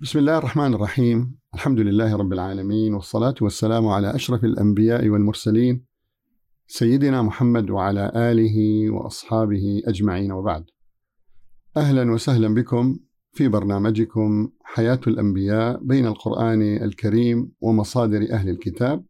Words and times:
بسم 0.00 0.18
الله 0.18 0.38
الرحمن 0.38 0.74
الرحيم. 0.74 1.38
الحمد 1.54 1.80
لله 1.80 2.16
رب 2.16 2.32
العالمين 2.32 2.94
والصلاة 2.94 3.34
والسلام 3.40 3.88
على 3.88 4.14
أشرف 4.14 4.44
الأنبياء 4.44 5.08
والمرسلين 5.08 5.84
سيدنا 6.66 7.22
محمد 7.22 7.70
وعلى 7.70 8.12
آله 8.14 8.90
وأصحابه 8.90 9.82
أجمعين. 9.86 10.32
وبعد 10.32 10.64
أهلا 11.76 12.12
وسهلا 12.12 12.54
بكم 12.54 12.98
في 13.32 13.48
برنامجكم 13.48 14.48
حياة 14.64 15.00
الأنبياء 15.06 15.84
بين 15.84 16.06
القرآن 16.06 16.62
الكريم 16.62 17.52
ومصادر 17.60 18.26
أهل 18.32 18.48
الكتاب 18.48 19.04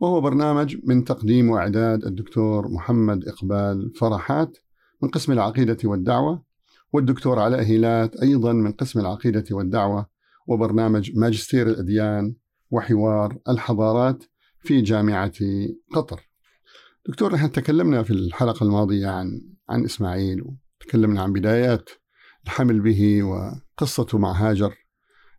وهو 0.00 0.20
برنامج 0.20 0.76
من 0.84 1.04
تقديم 1.04 1.50
وإعداد 1.50 2.04
الدكتور 2.04 2.68
محمد 2.68 3.28
إقبال 3.28 3.92
فرحات 3.94 4.56
من 5.02 5.08
قسم 5.08 5.32
العقيدة 5.32 5.78
والدعوة 5.84 6.42
والدكتور 6.94 7.38
علاء 7.38 7.62
هيلات 7.62 8.16
أيضا 8.16 8.52
من 8.52 8.72
قسم 8.72 9.00
العقيدة 9.00 9.44
والدعوة 9.50 10.06
وبرنامج 10.46 11.16
ماجستير 11.16 11.68
الأديان 11.68 12.34
وحوار 12.70 13.38
الحضارات 13.48 14.24
في 14.58 14.80
جامعة 14.80 15.32
قطر 15.94 16.20
دكتور 17.08 17.34
نحن 17.34 17.52
تكلمنا 17.52 18.02
في 18.02 18.10
الحلقة 18.10 18.64
الماضية 18.64 19.08
عن 19.08 19.40
عن 19.68 19.84
إسماعيل 19.84 20.42
وتكلمنا 20.42 21.22
عن 21.22 21.32
بدايات 21.32 21.90
الحمل 22.44 22.80
به 22.80 23.22
وقصته 23.22 24.18
مع 24.18 24.32
هاجر 24.32 24.74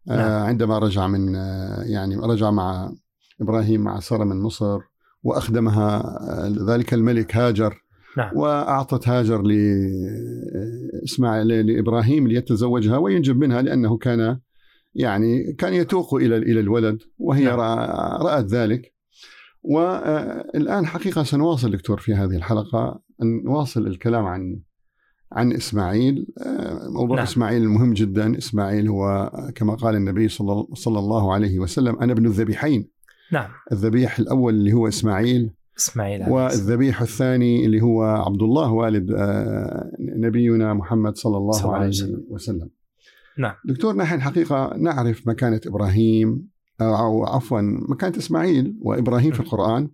آه، 0.09 0.16
نعم. 0.16 0.45
عندما 0.47 0.80
رجع 0.80 1.08
من 1.08 1.35
آه، 1.35 1.83
يعني 1.83 2.16
رجع 2.16 2.52
مع 2.52 2.91
إبراهيم 3.41 3.81
مع 3.81 3.99
سارة 3.99 4.23
من 4.23 4.41
مصر 4.41 4.80
وأخدمها 5.23 5.99
آه، 5.99 6.53
ذلك 6.67 6.94
الملك 6.94 7.35
هاجر 7.35 7.84
نعم. 8.17 8.37
وأعطت 8.37 9.07
هاجر 9.07 9.41
لإسماعيل 11.01 11.47
لإبراهيم 11.47 12.27
ليتزوجها 12.27 12.97
وينجب 12.97 13.38
منها 13.38 13.61
لأنه 13.61 13.97
كان 13.97 14.39
يعني 14.95 15.53
كان 15.53 15.73
يتوق 15.73 16.15
إلى 16.15 16.38
إلى 16.38 16.59
الولد 16.59 17.01
وهي 17.17 17.45
نعم. 17.45 17.59
رأت 18.21 18.45
ذلك 18.45 18.94
والآن 19.63 20.85
حقيقة 20.85 21.23
سنواصل 21.23 21.72
دكتور 21.72 21.99
في 21.99 22.13
هذه 22.13 22.35
الحلقة 22.35 23.02
أن 23.22 23.44
نواصل 23.44 23.88
الكلام 23.88 24.25
عن 24.25 24.59
عن 25.31 25.53
إسماعيل 25.53 26.27
موضوع 26.89 27.16
نعم. 27.16 27.25
إسماعيل 27.25 27.69
مهم 27.69 27.94
جدا 27.94 28.38
إسماعيل 28.38 28.88
هو 28.89 29.31
كما 29.55 29.75
قال 29.75 29.95
النبي 29.95 30.27
صلى 30.27 31.00
الله 31.00 31.33
عليه 31.33 31.59
وسلم 31.59 32.00
أنا 32.00 32.13
ابن 32.13 32.25
الذبيحين 32.25 32.89
نعم 33.31 33.50
الذبيح 33.72 34.19
الأول 34.19 34.53
اللي 34.53 34.73
هو 34.73 34.88
إسماعيل 34.88 35.52
إسماعيل 35.78 36.30
والذبيح 36.30 37.02
الثاني 37.02 37.66
اللي 37.66 37.81
هو 37.81 38.04
عبد 38.04 38.42
الله 38.42 38.72
والد 38.72 39.12
آه، 39.12 39.92
نبينا 40.00 40.73
محمد 40.73 41.18
صلى 41.18 41.38
الله 41.38 41.52
صلى 41.52 41.76
عليه 41.76 41.88
وسلم. 41.88 42.23
وسلم. 42.30 42.70
نعم. 43.38 43.54
دكتور 43.66 43.96
نحن 43.96 44.22
حقيقة 44.22 44.73
نعرف 44.78 45.28
مكانة 45.28 45.62
إبراهيم 45.68 46.48
أو 46.81 47.26
عفوا 47.26 47.62
مكانة 47.62 48.18
إسماعيل 48.18 48.80
وإبراهيم 48.81 49.31
في 49.31 49.40
القرآن. 49.40 49.90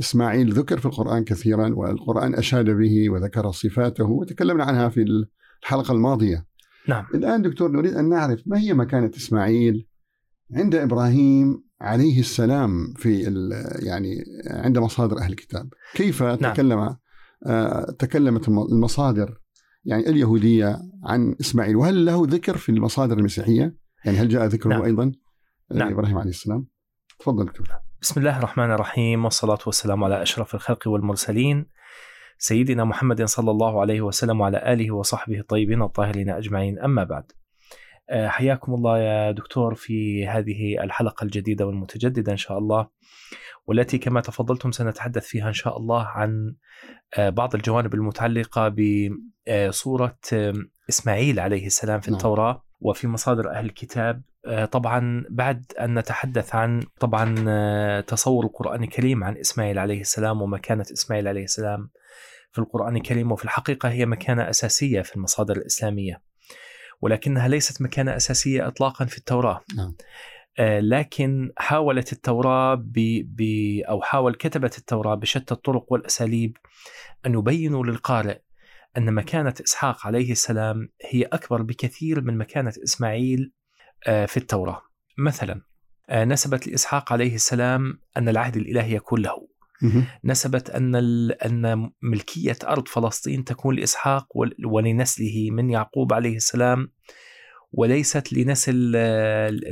إسماعيل 0.00 0.52
ذكر 0.52 0.78
في 0.78 0.86
القرآن 0.86 1.24
كثيرا 1.24 1.74
والقرآن 1.74 2.34
أشاد 2.34 2.70
به 2.70 3.10
وذكر 3.10 3.50
صفاته 3.50 4.04
وتكلمنا 4.04 4.64
عنها 4.64 4.88
في 4.88 5.26
الحلقة 5.62 5.92
الماضية. 5.92 6.46
نعم. 6.88 7.04
الآن 7.14 7.42
دكتور 7.42 7.70
نريد 7.70 7.94
أن 7.94 8.08
نعرف 8.08 8.42
ما 8.46 8.58
هي 8.58 8.74
مكانة 8.74 9.10
إسماعيل 9.16 9.86
عند 10.54 10.74
إبراهيم 10.74 11.67
عليه 11.80 12.20
السلام 12.20 12.94
في 12.96 13.22
يعني 13.82 14.24
عند 14.46 14.78
مصادر 14.78 15.18
أهل 15.18 15.30
الكتاب. 15.30 15.68
كيف 15.94 16.22
نعم. 16.22 16.52
تكلم 16.52 16.96
آه 17.46 17.90
تكلمت 17.98 18.48
المصادر 18.48 19.40
يعني 19.84 20.08
اليهودية 20.08 20.78
عن 21.04 21.34
إسماعيل؟ 21.40 21.76
وهل 21.76 22.06
له 22.06 22.22
ذكر 22.26 22.56
في 22.56 22.68
المصادر 22.68 23.18
المسيحية؟ 23.18 23.76
يعني 24.04 24.18
هل 24.18 24.28
جاء 24.28 24.46
ذكره 24.46 24.70
نعم. 24.70 24.82
أيضا؟ 24.82 25.12
نعم. 25.74 25.92
إبراهيم 25.92 26.18
عليه 26.18 26.30
السلام. 26.30 26.66
تفضل 27.18 27.44
دكتور. 27.44 27.68
بسم 28.02 28.20
الله 28.20 28.38
الرحمن 28.38 28.70
الرحيم 28.70 29.24
والصلاة 29.24 29.58
والسلام 29.66 30.04
على 30.04 30.22
أشرف 30.22 30.54
الخلق 30.54 30.88
والمرسلين 30.88 31.66
سيدنا 32.38 32.84
محمد 32.84 33.24
صلى 33.24 33.50
الله 33.50 33.80
عليه 33.80 34.00
وسلم 34.00 34.40
وعلى 34.40 34.72
آله 34.72 34.94
وصحبه 34.94 35.38
الطيبين 35.38 35.82
الطاهرين 35.82 36.30
أجمعين. 36.30 36.78
أما 36.78 37.04
بعد 37.04 37.32
حياكم 38.10 38.74
الله 38.74 38.98
يا 38.98 39.30
دكتور 39.30 39.74
في 39.74 40.26
هذه 40.26 40.84
الحلقة 40.84 41.24
الجديدة 41.24 41.66
والمتجددة 41.66 42.32
إن 42.32 42.36
شاء 42.36 42.58
الله 42.58 42.88
والتي 43.66 43.98
كما 43.98 44.20
تفضلتم 44.20 44.72
سنتحدث 44.72 45.26
فيها 45.26 45.48
إن 45.48 45.52
شاء 45.52 45.76
الله 45.76 46.02
عن 46.02 46.54
آه، 47.14 47.30
بعض 47.30 47.54
الجوانب 47.54 47.94
المتعلقة 47.94 48.68
بصورة 48.68 50.18
آه، 50.32 50.54
إسماعيل 50.88 51.40
عليه 51.40 51.66
السلام 51.66 52.00
في 52.00 52.10
نعم. 52.10 52.16
التوراة 52.16 52.64
وفي 52.80 53.08
مصادر 53.08 53.50
أهل 53.50 53.64
الكتاب 53.64 54.22
طبعا 54.72 55.24
بعد 55.30 55.72
أن 55.80 55.98
نتحدث 55.98 56.54
عن 56.54 56.82
طبعا 57.00 58.00
تصور 58.00 58.44
القرآن 58.44 58.82
الكريم 58.82 59.24
عن 59.24 59.36
إسماعيل 59.36 59.78
عليه 59.78 60.00
السلام 60.00 60.42
ومكانة 60.42 60.84
إسماعيل 60.92 61.28
عليه 61.28 61.44
السلام 61.44 61.90
في 62.52 62.58
القرآن 62.58 62.96
الكريم 62.96 63.32
وفي 63.32 63.44
الحقيقة 63.44 63.88
هي 63.88 64.06
مكانة 64.06 64.50
أساسية 64.50 65.02
في 65.02 65.16
المصادر 65.16 65.56
الإسلامية 65.56 66.22
ولكنها 67.00 67.48
ليست 67.48 67.82
مكانة 67.82 68.16
أساسية 68.16 68.66
إطلاقا 68.66 69.04
في 69.04 69.18
التوراة. 69.18 69.60
نعم. 69.76 69.94
آه، 70.58 70.80
لكن 70.80 71.52
حاولت 71.56 72.12
التوراة 72.12 72.74
ب... 72.74 72.92
ب... 73.36 73.42
أو 73.88 74.02
حاول 74.02 74.34
كتبة 74.34 74.70
التوراة 74.78 75.14
بشتى 75.14 75.54
الطرق 75.54 75.92
والأساليب 75.92 76.56
أن 77.26 77.34
يبينوا 77.34 77.86
للقارئ 77.86 78.38
أن 78.96 79.14
مكانة 79.14 79.54
إسحاق 79.64 80.06
عليه 80.06 80.32
السلام 80.32 80.88
هي 81.10 81.22
أكبر 81.22 81.62
بكثير 81.62 82.20
من 82.20 82.38
مكانة 82.38 82.72
إسماعيل 82.84 83.52
آه، 84.06 84.26
في 84.26 84.36
التوراة. 84.36 84.82
مثلا 85.18 85.62
آه، 86.10 86.24
نسبت 86.24 86.66
لإسحاق 86.66 87.12
عليه 87.12 87.34
السلام 87.34 88.00
أن 88.16 88.28
العهد 88.28 88.56
الإلهي 88.56 88.94
يكون 88.94 89.20
له 89.20 89.47
نسبت 90.24 90.70
أن 90.70 90.94
أن 91.44 91.90
ملكية 92.02 92.58
أرض 92.64 92.88
فلسطين 92.88 93.44
تكون 93.44 93.76
لإسحاق 93.76 94.26
ولنسله 94.66 95.48
من 95.50 95.70
يعقوب 95.70 96.12
عليه 96.12 96.36
السلام 96.36 96.92
وليست 97.72 98.32
لنسل 98.32 98.92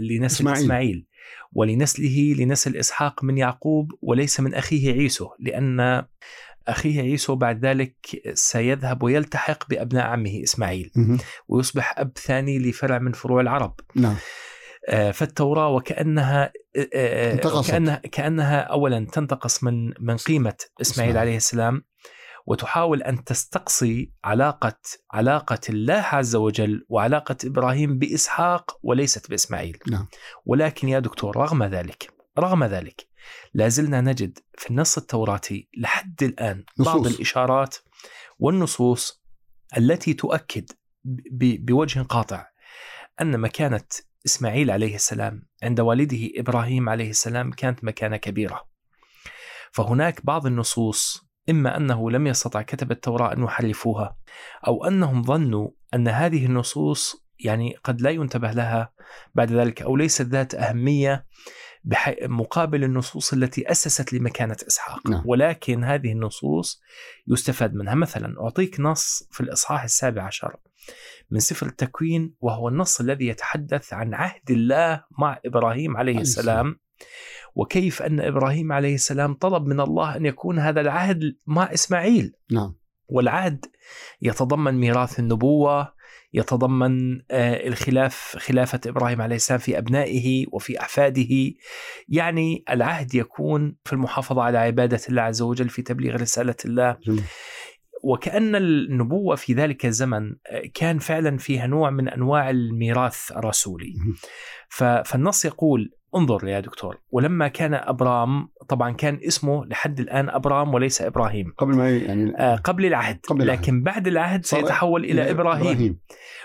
لنسل 0.00 0.24
إسماعيل, 0.24 0.64
إسماعيل. 0.64 1.06
ولنسله 1.52 2.34
لنسل 2.38 2.76
اسحاق 2.76 3.24
من 3.24 3.38
يعقوب 3.38 3.92
وليس 4.02 4.40
من 4.40 4.54
أخيه 4.54 4.92
عيسو 4.92 5.28
لأن 5.40 6.04
أخيه 6.68 7.00
عيسو 7.00 7.34
بعد 7.36 7.64
ذلك 7.64 7.96
سيذهب 8.34 9.02
ويلتحق 9.02 9.68
بأبناء 9.70 10.06
عمه 10.06 10.42
إسماعيل. 10.42 10.90
ويصبح 11.48 11.98
أب 11.98 12.12
ثاني 12.18 12.58
لفرع 12.58 12.98
من 12.98 13.12
فروع 13.12 13.40
العرب. 13.40 13.74
نعم. 13.94 14.16
فالتوراة 14.88 15.68
وكأنها 15.68 16.52
آه، 16.76 16.88
آه، 16.94 17.62
كأنها, 17.62 17.96
كأنها 17.96 18.60
أولا 18.60 19.06
تنتقص 19.12 19.64
من 19.64 19.92
من 20.00 20.16
قيمة 20.16 20.56
إسماعيل 20.80 21.18
عليه 21.18 21.36
السلام 21.36 21.84
وتحاول 22.46 23.02
أن 23.02 23.24
تستقصي 23.24 24.12
علاقة 24.24 24.78
علاقة 25.12 25.60
الله 25.68 25.94
عز 25.94 26.36
وجل 26.36 26.86
وعلاقة 26.88 27.36
إبراهيم 27.44 27.98
بإسحاق 27.98 28.78
وليست 28.82 29.30
بإسماعيل 29.30 29.78
نعم. 29.90 30.08
ولكن 30.44 30.88
يا 30.88 30.98
دكتور 30.98 31.36
رغم 31.36 31.64
ذلك 31.64 32.10
رغم 32.38 32.64
ذلك 32.64 33.06
لا 33.54 33.68
زلنا 33.68 34.00
نجد 34.00 34.38
في 34.58 34.70
النص 34.70 34.96
التوراتي 34.98 35.68
لحد 35.76 36.22
الآن 36.22 36.64
نصوص. 36.78 36.94
بعض 36.94 37.06
الإشارات 37.06 37.76
والنصوص 38.38 39.22
التي 39.76 40.14
تؤكد 40.14 40.70
بوجه 41.40 42.00
قاطع 42.00 42.46
أن 43.20 43.40
مكانة 43.40 43.84
إسماعيل 44.26 44.70
عليه 44.70 44.94
السلام 44.94 45.42
عند 45.62 45.80
والده 45.80 46.30
إبراهيم 46.36 46.88
عليه 46.88 47.10
السلام 47.10 47.50
كانت 47.50 47.84
مكانة 47.84 48.16
كبيرة. 48.16 48.64
فهناك 49.72 50.26
بعض 50.26 50.46
النصوص 50.46 51.26
إما 51.50 51.76
أنه 51.76 52.10
لم 52.10 52.26
يستطع 52.26 52.62
كتب 52.62 52.90
التوراة 52.90 53.32
أن 53.32 53.42
يحرفوها 53.42 54.16
أو 54.66 54.84
أنهم 54.84 55.22
ظنوا 55.22 55.68
أن 55.94 56.08
هذه 56.08 56.46
النصوص 56.46 57.26
يعني 57.40 57.76
قد 57.84 58.00
لا 58.00 58.10
ينتبه 58.10 58.50
لها 58.50 58.92
بعد 59.34 59.52
ذلك 59.52 59.82
أو 59.82 59.96
ليست 59.96 60.22
ذات 60.22 60.54
أهمية 60.54 61.26
مقابل 62.22 62.84
النصوص 62.84 63.32
التي 63.32 63.70
أسست 63.70 64.12
لمكانة 64.12 64.56
إسحاق. 64.68 65.10
نعم. 65.10 65.22
ولكن 65.26 65.84
هذه 65.84 66.12
النصوص 66.12 66.82
يستفاد 67.28 67.74
منها. 67.74 67.94
مثلا 67.94 68.40
أعطيك 68.40 68.80
نص 68.80 69.28
في 69.30 69.40
الإصحاح 69.40 69.82
السابع 69.84 70.22
عشر 70.22 70.56
من 71.30 71.40
سفر 71.40 71.66
التكوين 71.66 72.34
وهو 72.40 72.68
النص 72.68 73.00
الذي 73.00 73.26
يتحدث 73.26 73.92
عن 73.92 74.14
عهد 74.14 74.50
الله 74.50 75.04
مع 75.18 75.40
إبراهيم 75.44 75.96
عليه 75.96 76.18
السلام 76.18 76.80
وكيف 77.54 78.02
أن 78.02 78.20
إبراهيم 78.20 78.72
عليه 78.72 78.94
السلام 78.94 79.34
طلب 79.34 79.66
من 79.66 79.80
الله 79.80 80.16
أن 80.16 80.26
يكون 80.26 80.58
هذا 80.58 80.80
العهد 80.80 81.36
مع 81.46 81.72
إسماعيل. 81.72 82.32
نعم. 82.52 82.74
والعهد 83.08 83.66
يتضمن 84.22 84.74
ميراث 84.74 85.18
النبوة 85.18 85.92
يتضمن 86.32 87.20
آه، 87.30 87.68
الخلاف 87.68 88.36
خلافة 88.38 88.80
إبراهيم 88.86 89.22
عليه 89.22 89.36
السلام 89.36 89.60
في 89.60 89.78
أبنائه 89.78 90.46
وفي 90.52 90.80
أحفاده. 90.80 91.52
يعني 92.08 92.64
العهد 92.70 93.14
يكون 93.14 93.76
في 93.84 93.92
المحافظة 93.92 94.42
على 94.42 94.58
عبادة 94.58 95.00
الله 95.08 95.22
عز 95.22 95.42
وجل 95.42 95.68
في 95.68 95.82
تبليغ 95.82 96.16
رسالة 96.16 96.56
الله. 96.64 96.96
وكأن 98.04 98.56
النبوة 98.56 99.36
في 99.36 99.54
ذلك 99.54 99.86
الزمن 99.86 100.34
كان 100.74 100.98
فعلا 100.98 101.38
فيها 101.38 101.66
نوع 101.66 101.90
من 101.90 102.08
أنواع 102.08 102.50
الميراث 102.50 103.32
الرسولي. 103.32 103.94
فالنص 104.68 105.44
يقول 105.44 105.95
انظر 106.16 106.48
يا 106.48 106.60
دكتور 106.60 106.98
ولما 107.10 107.48
كان 107.48 107.74
أبرام 107.74 108.48
طبعا 108.68 108.90
كان 108.90 109.20
اسمه 109.26 109.64
لحد 109.66 110.00
الآن 110.00 110.28
أبرام 110.28 110.74
وليس 110.74 111.02
إبراهيم 111.02 111.52
قبل 111.58 111.76
ما 111.76 111.90
يعني 111.90 112.32
آه 112.38 112.56
قبل 112.56 112.86
العهد 112.86 113.18
قبل 113.28 113.42
العهد. 113.42 113.58
لكن 113.58 113.82
بعد 113.82 114.06
العهد 114.06 114.44
سيتحول 114.44 115.04
إلى 115.04 115.30
إبراهيم, 115.30 115.66
إبراهيم. 115.66 115.98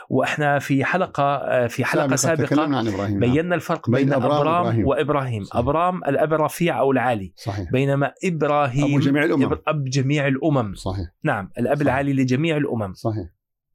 وإحنا 0.09 0.59
في 0.59 0.85
حلقة 0.85 1.23
آه 1.23 1.67
في 1.67 1.85
حلقة 1.85 2.15
سابقة, 2.15 2.45
سابقة 2.45 2.77
عن 2.77 2.87
إبراهيم. 2.87 3.19
بينا 3.19 3.55
الفرق 3.55 3.89
بين, 3.89 4.05
بين 4.05 4.13
أبرام, 4.13 4.31
أبرام 4.31 4.55
وإبراهيم, 4.65 4.87
وإبراهيم. 4.87 5.43
صحيح. 5.43 5.57
أبرام 5.59 5.97
الاب 6.03 6.33
الرفيع 6.33 6.79
أو 6.79 6.91
العالي 6.91 7.33
صحيح. 7.35 7.71
بينما 7.71 8.11
إبراهيم 8.25 8.85
أبو 8.85 8.99
جميع 8.99 9.23
الأمم 9.23 9.57
أب 9.67 9.83
جميع 9.83 10.27
الأمم 10.27 10.73
صحيح 10.75 11.07
نعم 11.23 11.49
الأب 11.57 11.75
صحيح. 11.75 11.87
العالي 11.87 12.13
لجميع 12.13 12.57
الأمم 12.57 12.93
صحيح 12.93 13.27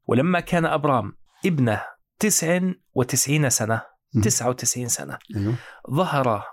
ولما 0.07 0.39
كان 0.39 0.65
أبرام 0.65 1.13
ابنه 1.45 1.81
99 2.19 3.49
سنة 3.49 3.81
99 4.23 4.87
سنة. 4.87 5.17
أيوه. 5.35 5.55
ظهر 5.91 6.43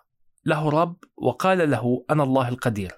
له 0.44 0.68
رب 0.68 0.96
وقال 1.16 1.70
له 1.70 2.04
أنا 2.10 2.22
الله 2.22 2.48
القدير 2.48 2.92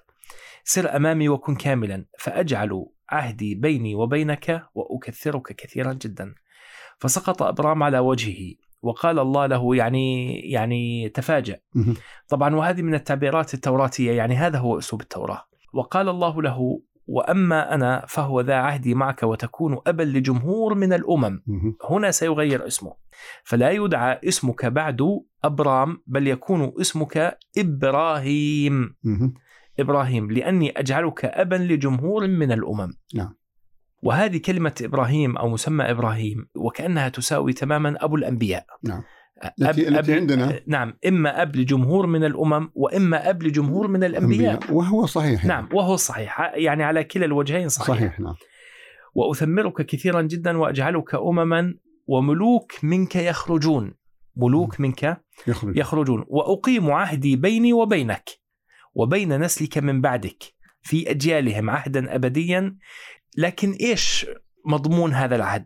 سر 0.63 0.95
أمامي 0.95 1.29
وكن 1.29 1.55
كاملا 1.55 2.05
فأجعل 2.19 2.85
عهدي 3.09 3.55
بيني 3.55 3.95
وبينك 3.95 4.63
وأكثرك 4.75 5.55
كثيرا 5.55 5.93
جدا. 5.93 6.35
فسقط 6.99 7.43
أبرام 7.43 7.83
على 7.83 7.99
وجهه 7.99 8.55
وقال 8.81 9.19
الله 9.19 9.45
له 9.45 9.75
يعني 9.75 10.35
يعني 10.39 11.09
تفاجأ. 11.09 11.59
طبعا 12.27 12.55
وهذه 12.55 12.81
من 12.81 12.93
التعبيرات 12.93 13.53
التوراتية 13.53 14.11
يعني 14.11 14.35
هذا 14.35 14.59
هو 14.59 14.77
أسلوب 14.77 15.01
التوراة. 15.01 15.47
وقال 15.73 16.09
الله 16.09 16.41
له 16.41 16.81
وأما 17.07 17.73
أنا 17.73 18.05
فهو 18.07 18.41
ذا 18.41 18.55
عهدي 18.55 18.93
معك 18.93 19.23
وتكون 19.23 19.77
أبا 19.87 20.03
لجمهور 20.03 20.75
من 20.75 20.93
الأمم 20.93 21.41
مهم. 21.47 21.77
هنا 21.89 22.11
سيغير 22.11 22.67
اسمه 22.67 22.93
فلا 23.43 23.71
يدعى 23.71 24.19
اسمك 24.27 24.65
بعد 24.65 25.01
أبرام 25.43 26.03
بل 26.07 26.27
يكون 26.27 26.73
اسمك 26.81 27.37
إبراهيم 27.57 28.95
مهم. 29.03 29.33
إبراهيم 29.79 30.31
لأني 30.31 30.79
أجعلك 30.79 31.25
أبا 31.25 31.55
لجمهور 31.55 32.27
من 32.27 32.51
الأمم 32.51 32.93
نعم. 33.15 33.33
وهذه 34.03 34.37
كلمة 34.37 34.75
إبراهيم 34.81 35.37
أو 35.37 35.49
مسمى 35.49 35.91
إبراهيم 35.91 36.47
وكأنها 36.55 37.09
تساوي 37.09 37.53
تماما 37.53 37.95
أبو 37.99 38.15
الأنبياء 38.15 38.65
نعم. 38.83 39.03
التي- 39.61 39.87
التي 39.87 40.13
عندنا. 40.13 40.59
نعم. 40.67 40.93
إما 41.07 41.41
أب 41.41 41.55
لجمهور 41.55 42.07
من 42.07 42.23
الأمم 42.23 42.69
وإما 42.75 43.29
أب 43.29 43.43
لجمهور 43.43 43.87
من 43.87 44.03
الأنبياء. 44.03 44.53
أنبياء. 44.53 44.73
وهو 44.73 45.05
صحيح. 45.05 45.45
نعم 45.45 45.69
وهو 45.73 45.95
صحيح. 45.95 46.51
يعني 46.55 46.83
على 46.83 47.03
كلا 47.03 47.25
الوجهين 47.25 47.69
صحيح, 47.69 47.87
صحيح 47.97 48.19
نعم. 48.19 48.35
وأثمرك 49.15 49.81
كثيرا 49.85 50.21
جدا 50.21 50.57
وأجعلك 50.57 51.15
أمما 51.15 51.75
وملوك 52.07 52.71
منك 52.83 53.15
يخرجون. 53.15 53.93
ملوك 54.35 54.79
منك 54.79 55.17
يخرج. 55.47 55.77
يخرجون. 55.77 56.25
وأقيم 56.27 56.91
عهدي 56.91 57.35
بيني 57.35 57.73
وبينك 57.73 58.29
وبين 58.93 59.39
نسلك 59.39 59.77
من 59.77 60.01
بعدك 60.01 60.43
في 60.81 61.11
أجيالهم 61.11 61.69
عهدا 61.69 62.15
أبديا. 62.15 62.77
لكن 63.37 63.71
إيش 63.71 64.25
مضمون 64.67 65.13
هذا 65.13 65.35
العهد. 65.35 65.65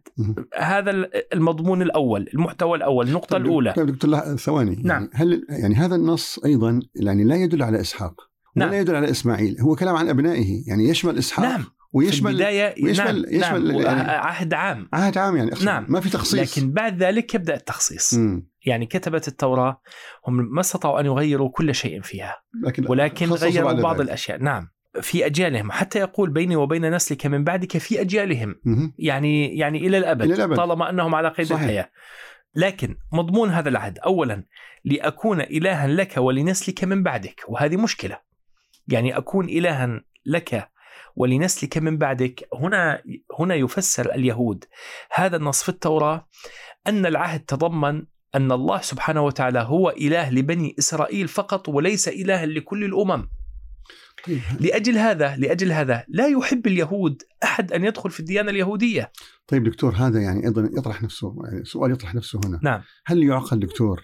هذا 0.58 0.92
المضمون 1.34 1.82
الأول 1.82 2.30
المحتوى 2.34 2.78
الأول 2.78 3.08
النقطة 3.08 3.28
طيب 3.38 3.46
الأولى. 3.46 3.74
طيب 3.74 3.86
دكتور 3.88 4.20
ثواني. 4.36 4.76
نعم. 4.84 5.02
يعني 5.02 5.10
هل 5.14 5.46
يعني 5.50 5.76
هذا 5.76 5.96
النص 5.96 6.40
أيضا 6.46 6.80
يعني 6.96 7.24
لا 7.24 7.36
يدل 7.36 7.64
على 7.64 7.82
إسحاق 7.82 8.22
ولا 8.56 8.66
نعم. 8.66 8.74
يدل 8.74 8.96
على 8.96 9.10
إسماعيل. 9.12 9.62
هو 9.62 9.76
كلام 9.76 9.96
عن 9.96 10.10
أبنائه. 10.10 10.64
يعني 10.68 10.90
يشمل 10.90 11.18
إسحاق 11.18 11.46
نعم. 11.46 11.64
ويشمل 11.94 12.32
البداية 12.32 12.84
ويشمل- 12.84 13.06
نعم. 13.06 13.40
يشمل 13.40 13.68
نعم 13.68 13.82
يعني- 13.82 14.12
عهد 14.12 14.54
عام. 14.54 14.90
عهد 14.94 15.18
عام 15.18 15.36
يعني 15.38 15.52
أقصد 15.52 15.66
نعم. 15.66 15.86
ما 15.90 16.00
في 16.00 16.10
تخصيص. 16.10 16.58
لكن 16.58 16.72
بعد 16.72 17.04
ذلك 17.04 17.36
يبدأ 17.36 17.56
التخصيص. 17.56 18.14
مم. 18.14 18.48
يعني 18.66 18.86
كتبة 18.86 19.22
التوراة 19.28 19.82
هم 20.28 20.54
ما 20.54 20.60
استطاعوا 20.62 21.00
أن 21.00 21.06
يغيروا 21.06 21.50
كل 21.50 21.76
شيء 21.76 22.02
فيها. 22.02 22.36
لكن 22.66 22.86
ولكن 22.90 23.26
غيروا 23.30 23.72
بعض 23.74 23.96
ذلك. 23.96 24.06
الأشياء. 24.08 24.44
نعم. 24.44 24.68
في 25.02 25.26
أجيالهم 25.26 25.72
حتى 25.72 26.00
يقول 26.00 26.30
بيني 26.30 26.56
وبين 26.56 26.96
نسلك 26.96 27.26
من 27.26 27.44
بعدك 27.44 27.78
في 27.78 28.02
أجيالهم 28.02 28.56
مهم. 28.64 28.94
يعني 28.98 29.58
يعني 29.58 29.88
إلى 29.88 29.98
الأبد, 29.98 30.22
إلى 30.22 30.34
الأبد. 30.34 30.56
طالما 30.56 30.90
أنهم 30.90 31.16
على 31.16 31.28
قيد 31.30 31.46
صحيح. 31.46 31.62
الحياة 31.62 31.90
لكن 32.56 32.98
مضمون 33.14 33.50
هذا 33.50 33.70
العهد 33.70 34.00
أولا 34.00 34.44
لأكون 34.86 35.42
إلها 35.42 35.88
لك 35.88 36.18
ولنسلك 36.18 36.84
من 36.84 37.04
بعدك 37.04 37.44
وهذه 37.48 37.78
مشكلة 37.78 38.20
يعني 38.88 39.18
أكون 39.18 39.50
إلها 39.50 40.02
لك 40.26 40.70
ولنسلك 41.16 41.78
من 41.78 41.98
بعدك 41.98 42.48
هنا 42.54 43.04
هنا 43.40 43.56
يفسر 43.56 44.16
اليهود 44.16 44.66
هذا 45.14 45.38
النص 45.38 45.64
في 45.64 45.70
التوراة 45.70 46.28
أن 46.88 47.06
العهد 47.06 47.40
تضمن 47.40 48.06
أن 48.36 48.52
الله 48.52 48.82
سبحانه 48.82 49.22
وتعالى 49.22 49.60
هو 49.60 49.90
إله 49.90 50.30
لبني 50.30 50.76
إسرائيل 50.80 51.28
فقط 51.28 51.70
وليس 51.70 52.08
إله 52.08 52.46
لكل 52.46 52.84
الأمم 52.84 53.22
طيب 53.22 53.41
لأجل 54.60 54.98
هذا 54.98 55.36
لأجل 55.38 55.72
هذا 55.72 56.06
لا 56.08 56.28
يحب 56.28 56.68
اليهود 56.68 57.22
أحد 57.44 57.72
أن 57.74 57.86
يدخل 57.86 58.10
في 58.10 58.20
الديانة 58.20 58.52
اليهودية. 58.52 59.12
طيب 59.48 59.64
دكتور 59.64 59.94
هذا 59.96 60.20
يعني 60.22 60.46
أيضا 60.46 60.70
يطرح 60.78 61.04
نفسه 61.04 61.36
يعني 61.46 61.66
سؤال 61.66 61.92
يطرح 61.92 62.16
نفسه 62.16 62.40
هنا. 62.46 62.60
نعم. 62.64 62.82
هل 63.06 63.24
يعقل 63.24 63.60
دكتور 63.60 64.04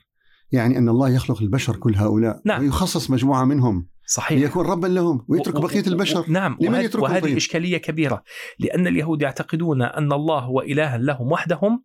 يعني 0.51 0.77
أن 0.77 0.89
الله 0.89 1.09
يخلق 1.09 1.41
البشر 1.41 1.75
كل 1.75 1.95
هؤلاء؟ 1.95 2.41
نعم. 2.45 2.61
ويخصص 2.61 3.09
مجموعة 3.09 3.45
منهم 3.45 3.87
صحيح. 4.07 4.39
ليكون 4.39 4.65
ربا 4.65 4.87
لهم 4.87 5.25
ويترك 5.27 5.55
و- 5.55 5.59
بقية 5.59 5.87
البشر 5.87 6.19
و- 6.19 6.25
نعم. 6.27 6.57
لمن 6.61 6.69
وهذه, 6.73 6.83
يتركهم 6.85 7.03
وهذه 7.03 7.21
طيب؟ 7.21 7.35
إشكالية 7.35 7.77
كبيرة. 7.77 8.23
لأن 8.59 8.87
اليهود 8.87 9.21
يعتقدون 9.21 9.81
أن 9.81 10.13
الله 10.13 10.39
هو 10.39 10.61
إله 10.61 10.97
لهم 10.97 11.31
وحدهم 11.31 11.83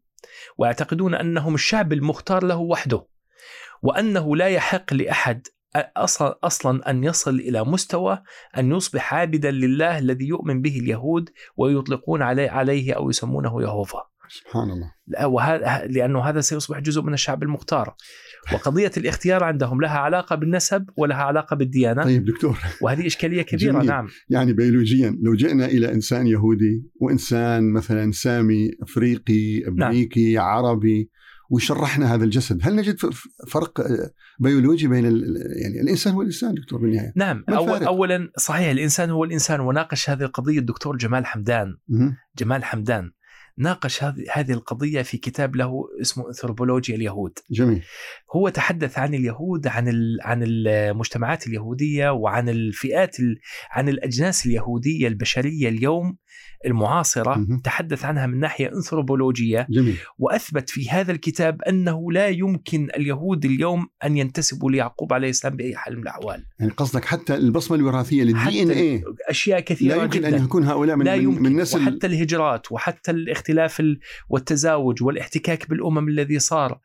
ويعتقدون 0.58 1.14
أنهم 1.14 1.55
الشعب 1.55 1.93
المختار 1.93 2.44
له 2.44 2.56
وحده 2.56 3.06
وأنه 3.82 4.37
لا 4.37 4.46
يحق 4.46 4.94
لأحد 4.94 5.46
أصلا 5.76 6.38
أصلا 6.44 6.90
أن 6.90 7.04
يصل 7.04 7.34
إلى 7.34 7.64
مستوى 7.64 8.22
أن 8.58 8.72
يصبح 8.72 9.14
عابدا 9.14 9.50
لله 9.50 9.98
الذي 9.98 10.26
يؤمن 10.26 10.62
به 10.62 10.78
اليهود 10.78 11.30
ويطلقون 11.56 12.22
عليه, 12.22 12.50
عليه 12.50 12.92
أو 12.92 13.10
يسمونه 13.10 13.62
يهوفا. 13.62 13.98
سبحان 14.28 14.70
الله. 14.70 14.92
وهذا 15.26 15.86
لأنه 15.86 16.20
هذا 16.20 16.40
سيصبح 16.40 16.78
جزء 16.78 17.02
من 17.02 17.14
الشعب 17.14 17.42
المختار. 17.42 17.94
وقضية 18.52 18.90
الاختيار 18.96 19.44
عندهم 19.44 19.80
لها 19.80 19.98
علاقة 19.98 20.36
بالنسب 20.36 20.86
ولها 20.96 21.16
علاقة 21.16 21.56
بالديانة. 21.56 22.04
طيب 22.04 22.24
دكتور. 22.24 22.58
وهذه 22.82 23.06
إشكالية 23.06 23.42
كبيرة 23.42 23.72
جميل. 23.72 23.86
نعم. 23.86 24.08
يعني 24.28 24.52
بيولوجيا 24.52 25.19
لو 25.22 25.34
جئنا 25.34 25.66
إلى 25.66 25.92
إنسان 25.92 26.26
يهودي 26.26 26.86
وإنسان 27.00 27.72
مثلا 27.72 28.10
سامي 28.10 28.70
أفريقي 28.82 29.69
أمريكي 29.69 30.34
نعم. 30.34 30.44
عربي 30.44 31.10
وشرحنا 31.52 32.14
هذا 32.14 32.25
الجسد. 32.25 32.58
هل 32.62 32.76
نجد 32.76 32.96
فرق 33.49 33.81
بيولوجي 34.38 34.88
بين 34.88 35.05
يعني 35.05 35.81
الإنسان 35.82 36.12
هو 36.12 36.20
الانسان 36.20 36.55
دكتور 36.55 36.81
بالنهايه 36.81 37.12
نعم. 37.17 37.44
أول؟ 37.48 37.84
اولا 37.84 38.31
صحيح 38.38 38.69
الإنسان 38.70 39.10
هو 39.10 39.24
الإنسان. 39.24 39.60
وناقش 39.60 40.10
هذه 40.10 40.22
القضية 40.22 40.58
الدكتور 40.58 40.96
جمال 40.96 41.27
حمدان. 41.27 41.77
مهم. 41.88 42.17
جمال 42.38 42.65
حمدان. 42.65 43.10
ناقش 43.58 44.05
هذه 44.32 44.53
القضية 44.53 45.03
في 45.03 45.17
كتاب 45.17 45.56
له 45.56 45.72
اسمه 46.00 46.29
انثروبولوجيا 46.29 46.96
اليهود. 46.96 47.38
جميل. 47.50 47.82
هو 48.36 48.48
تحدث 48.48 48.98
عن 48.98 49.15
اليهود 49.15 49.67
عن 49.67 49.88
عن 50.22 50.43
المجتمعات 50.43 51.46
اليهودية 51.46 52.10
وعن 52.10 52.48
الفئات 52.48 53.20
ال- 53.20 53.38
عن 53.70 53.88
الأجناس 53.88 54.46
اليهودية 54.46 55.08
البشرية 55.08 55.69
اليوم 55.69 56.17
المعاصرة 56.67 57.34
مهم. 57.39 57.58
تحدث 57.65 58.05
عنها 58.05 58.27
من 58.27 58.41
ناحية 58.41 58.72
انثروبولوجيه 58.74 59.67
جميل. 59.70 59.96
وأثبت 60.19 60.70
في 60.70 60.91
هذا 60.91 61.12
الكتاب 61.12 61.62
أنه 61.62 62.12
لا 62.12 62.29
يمكن 62.29 62.89
اليهود 62.96 63.44
اليوم 63.44 63.86
أن 64.05 64.17
ينتسبوا 64.17 64.70
ليعقوب 64.70 65.12
عليه 65.12 65.29
السلام 65.31 65.56
بأي 65.56 65.77
حال 65.77 65.96
من 65.96 66.03
الأحوال. 66.03 66.44
يعني 66.60 66.72
قصدك 66.72 67.05
حتى 67.05 67.34
البصمة 67.34 67.77
الوراثية 67.77 68.22
للدي 68.22 68.62
إن 68.62 68.70
إيه؟ 68.70 69.03
أشياء 69.29 69.60
كثيرة 69.60 69.96
لا 69.96 70.03
يمكن 70.03 70.20
جدا. 70.20 70.36
ان 70.36 70.44
يكون 70.44 70.65
هؤلاء 70.65 70.96
من 70.96 71.05
لا 71.05 71.15
يمكن. 71.15 71.43
من 71.43 71.56
نسل 71.56 71.82
وحتى 71.82 72.06
الهجرات 72.06 72.72
وحتى 72.72 73.10
الاختلاف 73.10 73.81
ال- 73.81 73.98
والتزاوج 74.29 75.03
والإحتكاك 75.03 75.70
بالأمم 75.70 76.08
الذي 76.08 76.39
صار. 76.39 76.81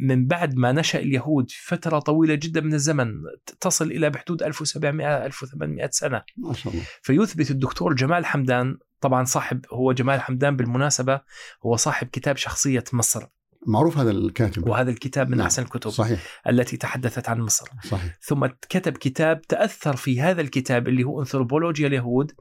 من 0.00 0.26
بعد 0.26 0.56
ما 0.56 0.72
نشأ 0.72 0.98
اليهود 0.98 1.50
في 1.50 1.66
فترة 1.66 1.98
طويلة 1.98 2.34
جدا 2.34 2.60
من 2.60 2.74
الزمن 2.74 3.12
تصل 3.60 3.86
إلى 3.86 4.10
بحدود 4.10 4.42
1700 4.42 5.26
1800 5.26 5.88
سنة. 5.92 6.22
ما 6.36 6.52
شاء 6.52 6.72
الله. 6.72 6.84
فيثبت 7.02 7.50
الدكتور 7.50 7.94
جمال 7.94 8.26
حمدان 8.26 8.78
طبعا 9.00 9.24
صاحب 9.24 9.64
هو 9.72 9.92
جمال 9.92 10.20
حمدان 10.20 10.56
بالمناسبة 10.56 11.20
هو 11.66 11.76
صاحب 11.76 12.06
كتاب 12.06 12.36
شخصية 12.36 12.84
مصر. 12.92 13.26
معروف 13.66 13.98
هذا 13.98 14.10
الكاتب. 14.10 14.68
وهذا 14.68 14.90
الكتاب 14.90 15.30
من 15.30 15.36
نعم. 15.36 15.46
أحسن 15.46 15.62
الكتب 15.62 15.90
صحيح. 15.90 16.20
التي 16.48 16.76
تحدثت 16.76 17.28
عن 17.28 17.40
مصر. 17.40 17.66
صحيح. 17.84 18.18
ثم 18.22 18.46
كتب 18.46 18.92
كتاب 18.96 19.42
تأثر 19.42 19.96
في 19.96 20.20
هذا 20.20 20.40
الكتاب 20.40 20.88
اللي 20.88 21.04
هو 21.04 21.20
انثروبولوجيا 21.20 21.86
اليهود. 21.86 22.32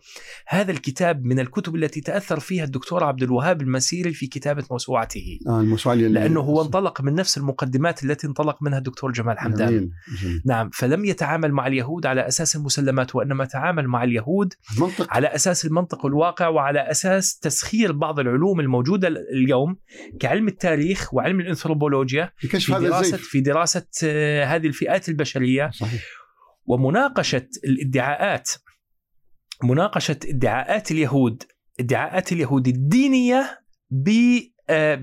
هذا 0.47 0.71
الكتاب 0.71 1.25
من 1.25 1.39
الكتب 1.39 1.75
التي 1.75 2.01
تأثر 2.01 2.39
فيها 2.39 2.63
الدكتور 2.63 3.03
عبد 3.03 3.23
الوهاب 3.23 3.61
المسيري 3.61 4.13
في 4.13 4.27
كتابة 4.27 4.63
موسوعته. 4.71 5.39
آه 5.47 5.61
الموسوعة 5.61 5.93
اللي 5.93 6.09
لأنه 6.09 6.39
هو 6.39 6.61
انطلق 6.61 7.01
من 7.01 7.15
نفس 7.15 7.38
المقدمات 7.38 8.03
التي 8.03 8.27
انطلق 8.27 8.63
منها 8.63 8.77
الدكتور 8.77 9.11
جمال 9.11 9.39
حمدان. 9.39 9.69
جميل 9.69 9.91
جميل. 10.21 10.41
نعم 10.45 10.69
فلم 10.73 11.05
يتعامل 11.05 11.51
مع 11.51 11.67
اليهود 11.67 12.05
على 12.05 12.27
أساس 12.27 12.55
المسلمات 12.55 13.15
وإنما 13.15 13.45
تعامل 13.45 13.88
مع 13.88 14.03
اليهود 14.03 14.53
منطق. 14.79 15.13
على 15.13 15.27
أساس 15.27 15.65
المنطق 15.65 16.05
والواقع 16.05 16.47
وعلى 16.47 16.79
أساس 16.91 17.39
تسخير 17.39 17.91
بعض 17.91 18.19
العلوم 18.19 18.59
الموجودة 18.59 19.07
اليوم. 19.07 19.75
كعلم 20.19 20.47
التاريخ 20.47 21.09
وعلم 21.13 21.39
الانثروبولوجيا 21.39 22.32
في 22.38 22.74
دراسه 22.74 23.18
في 23.18 23.42
دراسة 23.42 23.88
هذه 24.44 24.68
الفئات 24.68 25.10
البشرية. 25.10 25.70
صحيح. 25.74 26.01
ومناقشة 26.66 27.48
الادعاءات 27.66 28.50
مناقشة 29.63 30.20
ادعاءات 30.25 30.92
اليهود 30.92 31.44
ادعاءات 31.80 32.32
اليهود 32.32 32.68
الدينية 32.68 33.60
ب 33.89 34.10
آه، 34.72 35.00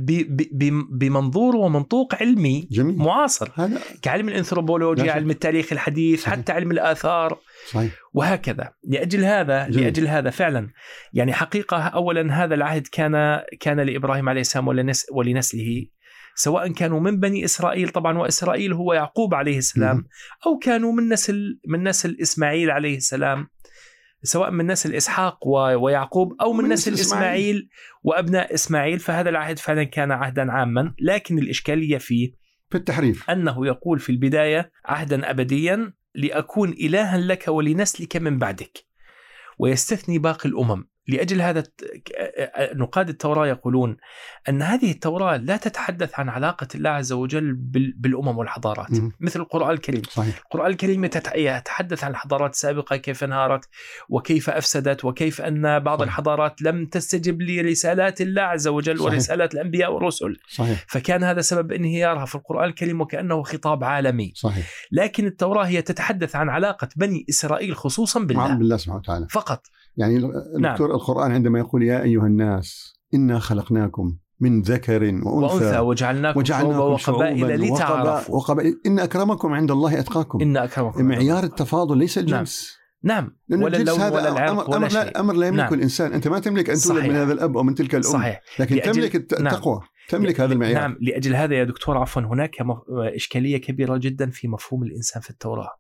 بمنظور 0.91 1.57
ومنطوق 1.57 2.15
علمي 2.15 2.69
جميل. 2.71 2.97
معاصر. 2.97 3.53
هذا 3.55 3.81
كعلم 4.03 4.29
الانثروبولوجيا. 4.29 5.13
علم 5.13 5.31
التاريخ 5.31 5.73
الحديث 5.73 6.23
صحيح. 6.23 6.35
حتى 6.35 6.53
علم 6.53 6.71
الآثار. 6.71 7.39
صحيح. 7.71 7.93
وهكذا. 8.15 8.73
لأجل 8.85 9.25
هذا 9.25 9.69
جميل. 9.69 9.85
لأجل 9.85 10.09
هذا 10.09 10.31
فعلا. 10.31 10.71
يعني 11.13 11.33
حقيقة 11.33 11.77
اولا 11.77 12.45
هذا 12.45 12.55
العهد 12.55 12.87
كان 12.93 13.41
كان 13.61 13.81
لإبراهيم 13.81 14.29
عليه 14.29 14.41
السلام 14.41 14.69
ولنس 14.69 15.07
ولنسله. 15.13 15.87
سواء 16.39 16.73
كانوا 16.73 17.01
من 17.01 17.21
بني 17.21 17.45
إسرائيل 17.45 17.89
طبعا 17.89 18.19
وإسرائيل 18.19 18.73
هو 18.73 18.93
يعقوب 18.93 19.35
عليه 19.35 19.59
السلام. 19.59 20.05
أو 20.47 20.59
كانوا 20.59 20.93
من 20.93 21.09
نسل 21.09 21.61
من 21.69 21.89
نسل 21.89 22.17
إسماعيل 22.23 22.71
عليه 22.71 22.97
السلام 22.97 23.49
سواء 24.23 24.51
من 24.51 24.67
نسل 24.67 24.95
إسحاق 24.95 25.47
و- 25.47 25.75
ويعقوب 25.85 26.33
أو 26.41 26.53
من, 26.53 26.59
ومن 26.65 26.73
نسل 26.73 26.93
إسماعيل. 26.93 27.25
إسماعيل. 27.57 27.69
وأبناء 28.03 28.55
إسماعيل 28.55 28.99
فهذا 28.99 29.29
العهد 29.31 29.59
فعلا 29.59 29.85
كان 29.85 30.13
عهدا 30.13 30.53
عاما 30.53 30.95
لكن 31.01 31.39
الإشكالية 31.39 31.99
فيه 31.99 32.33
في 32.71 32.75
التحريف 32.77 33.31
أنه 33.31 33.67
يقول 33.67 33.99
في 33.99 34.11
البداية 34.13 34.71
عهدا 34.85 35.31
ابديا 35.31 35.93
لأكون 36.15 36.69
الها 36.73 37.19
لك 37.19 37.45
ولنسلك 37.49 38.17
من 38.17 38.39
بعدك 38.39 38.79
ويستثني 39.59 40.19
باقي 40.19 40.49
الأمم 40.49 40.85
لأجل 41.09 41.43
هذا 41.43 41.63
نقاد 42.75 43.09
التوراة 43.09 43.47
يقولون 43.47 43.97
أن 44.49 44.63
هذه 44.63 44.91
التوراة 44.91 45.37
لا 45.37 45.57
تتحدث 45.57 46.21
عن 46.21 46.29
علاقة 46.29 46.69
الله 46.75 46.91
عز 46.91 47.13
وجل 47.13 47.55
بال- 47.55 47.95
بالأمم 47.97 48.39
والحضارات. 48.39 48.89
مثل 49.21 49.41
القرآن 49.41 49.71
الكريم. 49.71 50.03
صحيح. 50.11 50.39
القرآن 50.39 50.71
الكريم 50.71 51.05
يتحدث 51.37 52.05
عن 52.05 52.11
الحضارات 52.11 52.53
السابقة 52.53 52.97
كيف 52.97 53.25
انهارت 53.25 53.69
وكيف 54.09 54.51
أفسدت 54.51 55.05
وكيف 55.05 55.41
أن 55.41 55.79
بعض 55.79 55.99
صحيح. 55.99 56.09
الحضارات 56.09 56.63
لم 56.63 56.87
تستجب 56.87 57.43
لرسالات 57.43 58.21
الله 58.21 58.43
عز 58.43 58.69
وجل 58.69 58.99
صحيح. 58.99 59.13
ورسالات 59.13 59.55
الأنبياء 59.55 59.93
والرسل. 59.93 60.37
صحيح. 60.49 60.85
فكان 60.89 61.25
هذا 61.25 61.41
سبب 61.41 61.73
انهيارها 61.73 62.25
في 62.25 62.35
القرآن 62.35 62.69
الكريم 62.69 63.01
وكأنه 63.01 63.43
خطاب 63.43 63.85
عالمي. 63.85 64.33
صحيح. 64.35 64.67
لكن 64.93 65.27
التوراة 65.27 65.65
هي 65.65 65.83
تتحدث 65.83 66.37
عن 66.37 66.49
علاقة 66.49 66.89
بني 66.97 67.27
إسرائيل 67.31 67.77
خصوصا 67.77 68.21
بالله. 68.21 68.55
بالله 68.55 68.77
سبحانه 68.77 68.99
وتعالى. 68.99 69.27
فقط. 69.31 69.67
يعني 69.97 70.17
الدكتور 70.57 70.95
القرآن 70.95 71.33
عندما 71.33 71.59
يقول 71.59 71.83
يا 71.83 72.03
أيها 72.03 72.27
الناس 72.27 72.95
إنا 73.15 73.39
خلقناكم 73.39 74.17
من 74.41 74.63
ذكر 74.63 75.03
وأنثى. 75.05 75.29
وأنثى 75.29 75.79
وجعلناكم 75.79 76.39
وجعلناكم 76.39 76.97
شعوبا 76.97 77.23
وقبائل 77.25 77.61
لتعارفوا. 77.61 78.37
وقبائل, 78.37 78.81
إن 78.87 78.99
أكرمكم 78.99 79.53
عند 79.53 79.71
الله 79.71 80.01
أتقاكم. 80.01 80.41
إن 80.41 80.57
أكرمكم 80.57 81.05
معيار. 81.05 81.45
التفاضل 81.45 81.99
ليس 81.99 82.19
الجنس. 82.19 82.77
نعم. 83.03 83.37
لأن 83.49 83.63
ولا 83.63 83.77
الجنس 83.77 83.95
اللون 83.95 84.07
هذا 84.07 84.17
ولا 84.17 84.33
العرق 84.33 84.51
أمر, 84.51 84.65
ولا 84.69 84.77
أمر, 84.77 84.89
شيء. 84.89 85.03
لا 85.03 85.21
أمر 85.21 85.35
لا 85.35 85.47
يملكه 85.47 85.63
نعم. 85.65 85.75
الإنسان. 85.75 86.13
أنت 86.13 86.29
ما 86.29 86.39
تملك 86.39 86.71
أن 86.71 86.77
تولد. 86.77 87.05
من 87.05 87.17
هذا 87.17 87.33
الأب 87.33 87.57
أو 87.57 87.63
من 87.63 87.75
تلك 87.75 87.95
الأم 87.95 88.13
صحيح. 88.13 88.41
لكن 88.59 88.77
لأجل- 88.77 88.85
تملك 88.85 89.33
نعم. 89.41 89.47
التقوى. 89.47 89.81
تملك 90.09 90.41
هذا 90.41 90.53
المعيار. 90.53 90.81
نعم. 90.81 90.97
لأجل 91.01 91.37
هذا 91.37 91.55
يا 91.55 91.65
دكتور 91.65 91.99
عفوا 91.99 92.23
هناك 92.23 92.63
مف- 92.63 92.79
إشكالية 93.15 93.57
كبيرة 93.57 93.97
جدا 93.97 94.31
في 94.31 94.49
مفهوم 94.49 94.83
الإنسان 94.83 95.23
في 95.23 95.31
التوراة. 95.31 95.71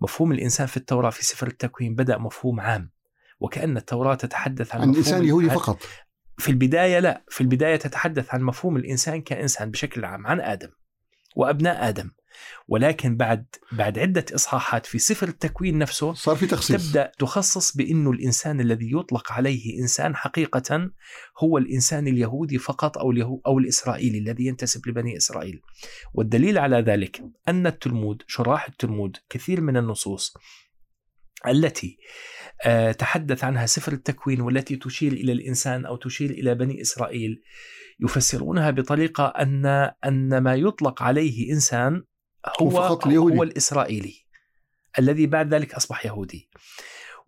مفهوم 0.00 0.32
الإنسان 0.32 0.66
في 0.66 0.76
التوراة 0.76 1.10
في 1.10 1.24
سفر 1.24 1.46
التكوين 1.46 1.94
بدأ 1.94 2.18
مفهوم 2.18 2.60
عام. 2.60 2.90
وكأن 3.40 3.76
التوراة 3.76 4.14
تتحدث 4.14 4.74
عن 4.74 4.80
عن 4.80 4.90
الإنسان 4.90 5.20
اليهودي 5.20 5.50
عن- 5.50 5.56
فقط. 5.56 5.82
في 6.38 6.48
البداية 6.48 6.98
لا 6.98 7.24
في 7.28 7.40
البداية 7.40 7.76
تتحدث 7.76 8.34
عن 8.34 8.42
مفهوم 8.42 8.76
الإنسان 8.76 9.20
كإنسان 9.22 9.70
بشكل 9.70 10.04
عام 10.04 10.26
عن 10.26 10.40
آدم 10.40 10.68
وأبناء 11.36 11.88
آدم. 11.88 12.10
ولكن 12.68 13.16
بعد 13.16 13.46
بعد 13.72 13.98
عدة 13.98 14.24
إصحاحات 14.34 14.86
في 14.86 14.98
سفر 14.98 15.28
التكوين 15.28 15.78
نفسه 15.78 16.14
صار 16.14 16.36
في 16.36 16.46
تخصيص. 16.46 16.86
تبدأ 16.86 17.12
تخصص 17.18 17.76
بانه 17.76 18.10
الإنسان 18.10 18.60
الذي 18.60 18.90
يطلق 18.92 19.32
عليه 19.32 19.80
إنسان 19.80 20.16
حقيقة 20.16 20.90
هو 21.38 21.58
الإنسان 21.58 22.08
اليهودي 22.08 22.58
فقط 22.58 22.98
أو 22.98 23.10
اليهو 23.10 23.40
أو 23.46 23.58
الإسرائيلي 23.58 24.18
الذي 24.18 24.46
ينتسب 24.46 24.88
لبني 24.88 25.16
إسرائيل. 25.16 25.60
والدليل 26.14 26.58
على 26.58 26.76
ذلك 26.80 27.22
أن 27.48 27.66
التلمود 27.66 28.22
شراح 28.26 28.68
التلمود 28.68 29.16
كثير 29.30 29.60
من 29.60 29.76
النصوص 29.76 30.34
التي 31.46 31.98
آه، 31.98 32.37
تحدث 32.98 33.44
عنها 33.44 33.66
سفر 33.66 33.92
التكوين 33.92 34.40
والتي 34.40 34.76
تشير 34.76 35.12
إلى 35.12 35.32
الإنسان 35.32 35.86
أو 35.86 35.96
تشير 35.96 36.30
إلى 36.30 36.54
بني 36.54 36.80
إسرائيل 36.80 37.42
يفسرونها 38.00 38.70
بطريقة 38.70 39.26
أن 39.26 39.66
أن 40.04 40.38
ما 40.38 40.54
يطلق 40.54 41.02
عليه 41.02 41.52
إنسان 41.52 42.02
هو 42.60 42.68
هو 42.68 42.70
فقط 42.70 43.06
اليهودي. 43.06 43.38
هو 43.38 43.42
الإسرائيلي 43.42 44.14
الذي 44.98 45.26
بعد 45.26 45.54
ذلك 45.54 45.74
أصبح 45.74 46.06
يهودي 46.06 46.50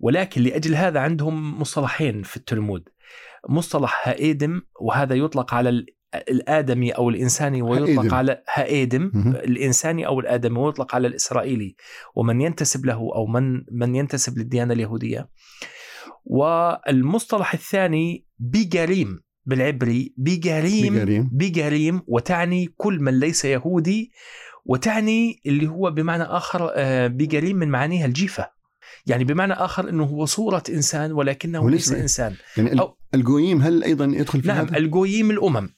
ولكن 0.00 0.42
لأجل 0.42 0.74
هذا 0.74 1.00
عندهم 1.00 1.60
مصطلحين 1.60 2.22
في 2.22 2.36
التلمود 2.36 2.88
مصطلح 3.48 4.08
هائدم 4.08 4.62
وهذا 4.80 5.14
يطلق 5.14 5.54
على 5.54 5.86
ال- 6.14 6.30
الآدمي 6.30 6.90
أو 6.90 7.10
الإنساني 7.10 7.62
ويطلق 7.62 7.98
هائدم. 8.00 8.14
على 8.14 8.42
هائدم 8.54 9.10
مهم. 9.14 9.36
الإنساني 9.36 10.06
أو 10.06 10.20
الآدمي 10.20 10.58
ويطلق 10.58 10.94
على 10.94 11.08
الإسرائيلي 11.08 11.76
ومن 12.14 12.40
ينتسب 12.40 12.86
له 12.86 12.94
أو 13.14 13.26
من 13.26 13.62
من 13.72 13.94
ينتسب 13.96 14.38
للديانة 14.38 14.72
اليهودية 14.74 15.28
والمصطلح 16.24 17.54
الثاني 17.54 18.26
بيجاريم 18.38 19.20
بالعبري 19.46 20.14
بيجاريم 20.16 20.92
بيجاريم. 20.92 21.30
بيجاريم 21.32 22.02
وتعني 22.06 22.74
كل 22.76 23.00
من 23.00 23.20
ليس 23.20 23.44
يهودي 23.44 24.10
وتعني 24.64 25.40
اللي 25.46 25.68
هو 25.68 25.90
بمعنى 25.90 26.22
آخر 26.22 26.70
آه، 26.74 27.06
بيجاريم 27.06 27.56
من 27.56 27.68
معانيها 27.68 28.06
الجيفة 28.06 28.50
يعني 29.06 29.24
بمعنى 29.24 29.52
آخر 29.52 29.88
إنه 29.88 30.04
هو 30.04 30.24
صورة 30.24 30.62
إنسان 30.70 31.12
ولكنه 31.12 31.60
وليس 31.62 31.92
ليس 31.92 32.00
إنسان 32.00 32.34
يعني 32.56 32.72
ال- 32.72 32.80
أو- 32.80 32.90
الجويم 33.14 33.62
هل 33.62 33.84
أيضا 33.84 34.04
يدخل 34.04 34.42
في 34.42 34.48
نعم 34.48 34.66
هذا؟ 34.66 34.76
الجويم 34.76 35.30
الأمم 35.30 35.68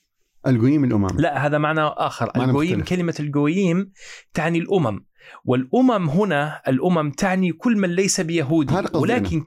الجويم 0.47 0.85
الأمم. 0.85 1.09
لا 1.19 1.47
هذا 1.47 1.59
معنى 1.59 1.81
آخر. 1.81 2.31
معنى 2.37 2.51
الجويم 2.51 2.79
مختلف. 2.79 2.89
كلمة 2.89 3.15
الجويم 3.21 3.93
تعني 4.35 4.59
الأمم 4.59 5.05
والأمم 5.45 6.09
هنا 6.09 6.63
الأمم 6.69 7.11
تعني 7.11 7.53
كل 7.53 7.77
من 7.77 7.91
ليس 7.91 8.21
بيهودي 8.21 8.75
ولكن 8.95 9.45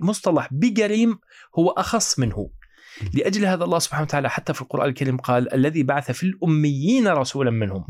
مصطلح 0.00 0.48
بجريم 0.52 1.18
هو 1.58 1.70
أخص 1.70 2.18
منه. 2.18 2.50
لأجل 3.14 3.46
هذا 3.46 3.64
الله 3.64 3.78
سبحانه 3.78 4.02
وتعالى 4.02 4.30
حتى 4.30 4.54
في 4.54 4.62
القرآن 4.62 4.88
الكريم 4.88 5.16
قال 5.16 5.54
الذي 5.54 5.82
بعث 5.82 6.10
في 6.10 6.22
الأميين 6.22 7.08
رسولا 7.08 7.50
منهم. 7.50 7.84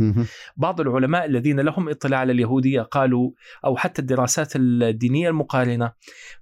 بعض 0.56 0.80
العلماء 0.80 1.24
الذين 1.24 1.60
لهم 1.60 1.88
اطلاع 1.88 2.20
على 2.20 2.32
اليهودية 2.32 2.82
قالوا 2.82 3.30
أو 3.64 3.76
حتى 3.76 4.02
الدراسات 4.02 4.52
الدينية 4.56 5.28
المقارنة 5.28 5.92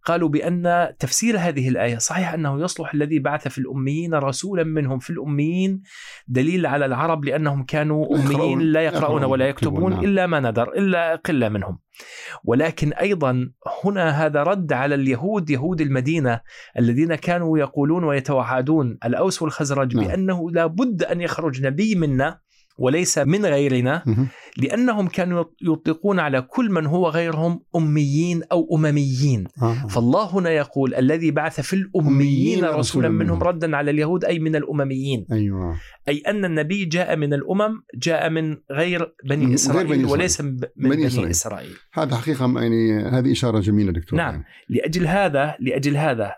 قالوا 0.05 0.29
بأن 0.29 0.89
تفسير 0.99 1.39
هذه 1.39 1.69
الآية 1.69 1.99
صحيح 1.99 2.35
أنه 2.35 2.63
يصلح 2.63 2.95
الذي 2.95 3.19
بعث 3.19 3.49
في 3.49 3.59
الأميين 3.59 4.15
رسولا 4.15 4.65
منهم 4.65 4.99
في 4.99 5.11
الأميين 5.11 5.83
دليل 6.29 6.67
على 6.67 6.87
العرب 6.87 7.25
لأنهم 7.25 7.65
كانوا 7.65 8.17
أميين 8.17 8.61
لا 8.61 8.81
يقرؤون 8.81 9.25
ولا 9.25 9.49
يكتبون، 9.49 9.93
نعم. 9.93 10.05
إلا 10.05 10.27
ما 10.27 10.41
ندر 10.41 10.73
إلا 10.73 11.15
قلة 11.17 11.49
منهم 11.49 11.84
ولكن 12.45 12.93
أيضا 12.93 13.51
هنا 13.85 14.27
هذا 14.27 14.43
رد 14.43 14.73
على 14.73 14.95
اليهود 14.95 15.51
يهود 15.51 15.81
المدينة 15.81 16.41
الذين 16.79 17.15
كانوا 17.15 17.59
يقولون 17.59 18.05
ويتوعدون 18.05 18.99
الأوس 19.05 19.43
والخزرج 19.43 19.97
نعم. 19.97 20.07
بأنه 20.07 20.51
لا 20.51 20.67
بد 20.67 21.03
أن 21.03 21.21
يخرج 21.21 21.63
نبي 21.67 21.95
منا 21.95 22.44
وليس 22.79 23.19
من 23.19 23.47
غيرنا 23.47 24.03
مهم. 24.07 24.29
لأنهم 24.57 25.09
كانوا 25.09 25.45
يطلقون 25.63 26.21
على 26.21 26.43
كل 26.43 26.71
من 26.71 26.87
هو 26.87 27.09
غيرهم 27.09 27.61
أميين 27.77 28.43
أو 28.53 28.77
أمميين 28.77 29.45
آه. 29.63 29.87
فالله 29.89 30.39
هنا 30.39 30.51
يقول 30.51 30.95
الذي 30.95 31.31
بعث 31.31 31.61
في 31.61 31.73
الأميين 31.73 32.15
أميين 32.15 32.65
رسولا 32.65 33.09
منهم. 33.09 33.43
ردا 33.43 33.77
على 33.77 33.91
اليهود 33.91 34.25
أي 34.25 34.39
من 34.39 34.57
الأمميين 34.57 35.27
أيوة 35.33 35.77
أي 36.09 36.23
أن 36.27 36.45
النبي 36.45 36.85
جاء 36.85 37.17
من 37.17 37.35
الأمم 37.35 37.83
جاء 37.95 38.31
من 38.31 38.57
غير 38.71 39.15
بني 39.25 39.45
غير 39.47 39.55
اسرائيل 39.55 39.87
بني 39.87 39.95
إسرائيل. 39.95 40.07
وليس 40.07 40.41
من 40.41 40.57
بني 40.57 40.71
بني 40.77 41.07
إسرائيل. 41.07 41.31
إسرائيل 41.31 41.75
هذا 41.93 42.17
حقيقة 42.17 42.61
يعني 42.61 43.05
هذه 43.05 43.33
إشارة 43.33 43.61
جميلة 43.61 43.93
دكتور 43.93 44.19
نعم. 44.19 44.45
لأجل 44.69 45.07
هذا 45.07 45.57
لأجل 45.61 45.97
هذا 45.97 46.33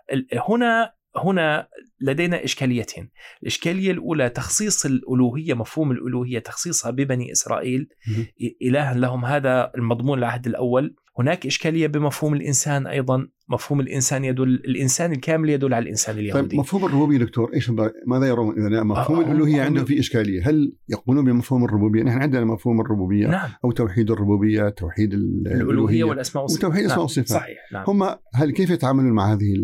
هنا 0.49 0.93
هنا 1.25 1.69
لدينا 2.01 2.45
إشكاليتين، 2.45 3.11
الإشكالية 3.43 3.91
الأولى 3.91 4.29
تخصيص 4.29 4.87
الألوهية 4.87 5.55
مفهوم 5.55 5.91
الألوهية 5.91 6.39
تخصيصها 6.39 6.91
ببني 6.91 7.33
إسرائيل. 7.33 7.89
مهم. 8.09 8.27
الها 8.63 8.95
لهم 8.95 9.25
هذا 9.25 9.73
المضمون 9.77 10.19
العهد 10.19 10.47
الأول، 10.47 10.95
هناك 11.19 11.47
إشكالية 11.47 11.87
بمفهوم 11.87 12.35
الإنسان 12.35 12.87
أيضا، 12.87 13.29
مفهوم 13.49 13.81
الإنسان 13.81 14.25
يدل 14.25 14.49
الإنسان 14.55 15.13
الكامل 15.13 15.51
يدل 15.51 15.75
على 15.75 15.83
الإنسان 15.83 16.15
طيب 16.15 16.25
اليهودي. 16.25 16.57
مفهوم 16.57 16.85
الربوبية 16.85 17.19
دكتور 17.19 17.51
إيش 17.55 17.71
ماذا 18.07 18.27
يرون 18.27 18.67
إذا 18.67 18.83
مفهوم 18.83 19.21
آه، 19.21 19.27
الألوهية 19.27 19.55
هم- 19.63 19.67
عندهم 19.67 19.85
في 19.85 19.99
إشكالية. 20.01 20.49
هل 20.51 20.73
يقولون 20.89 21.25
بمفهوم 21.25 21.65
الربوبية؟ 21.65 22.03
نحن 22.03 22.23
عندنا 22.23 22.45
مفهوم 22.45 22.81
الربوبية 22.81 23.27
نعم. 23.27 23.49
أو 23.65 23.71
توحيد 23.73 24.11
الربوبية 24.11 24.69
توحيد 24.69 25.15
ال- 25.15 25.43
الألوهية 25.47 26.05
والأسماء 26.05 26.43
والصفات. 26.45 26.65
وتوحيد 26.65 26.81
الأسماء 26.81 26.97
نعم. 26.99 27.03
والصفات. 27.03 27.29
صحيح 27.29 27.59
نعم. 27.73 27.85
هم 27.89 28.03
هل 28.35 28.51
كيف 28.51 28.71
يتعاملون 28.71 29.13
مع 29.13 29.33
هذه 29.33 29.55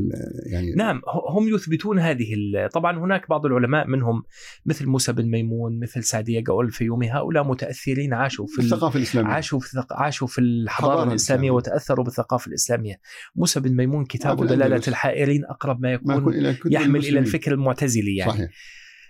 يعني 0.52 0.74
نعم 0.76 1.00
هم 1.30 1.48
يثبتون 1.54 1.98
هذه 1.98 2.26
طبعا 2.72 2.98
هناك 2.98 3.28
بعض 3.28 3.46
العلماء 3.46 3.88
منهم 3.88 4.22
مثل 4.66 4.86
موسى 4.86 5.12
بن 5.12 5.30
ميمون 5.30 5.80
مثل 5.80 6.02
سعدية 6.02 6.42
قول 6.46 6.66
الفيومي 6.66 7.10
هؤلاء 7.10 7.44
متأثرين 7.48 8.14
عاشوا 8.14 8.46
في 8.46 8.58
ال- 8.58 8.64
الثقافة 8.64 8.96
الإسلامية. 8.96 9.30
عاشوا 9.30 9.60
في 9.60 9.84
عاشوا 9.90 10.26
في 10.26 10.40
الإسلامية 10.40 11.02
الإسلامية. 11.12 11.50
وتأثروا 11.50 12.04
بالثقافة 12.04 12.48
الإسلامية. 12.48 12.94
موسى 13.36 13.60
بن 13.60 13.71
ميمون 13.76 14.04
كتاب 14.04 14.46
دلالة. 14.46 14.82
الحائرين 14.88 15.44
أقرب 15.44 15.82
ما 15.82 15.92
يكون 15.92 16.52
كتب 16.52 16.72
يحمل 16.72 16.86
إلى 16.86 16.96
المسلمين. 16.96 17.18
الفكر 17.18 17.52
المعتزلي 17.52 18.16
يعني 18.16 18.32
صحيح 18.32 18.50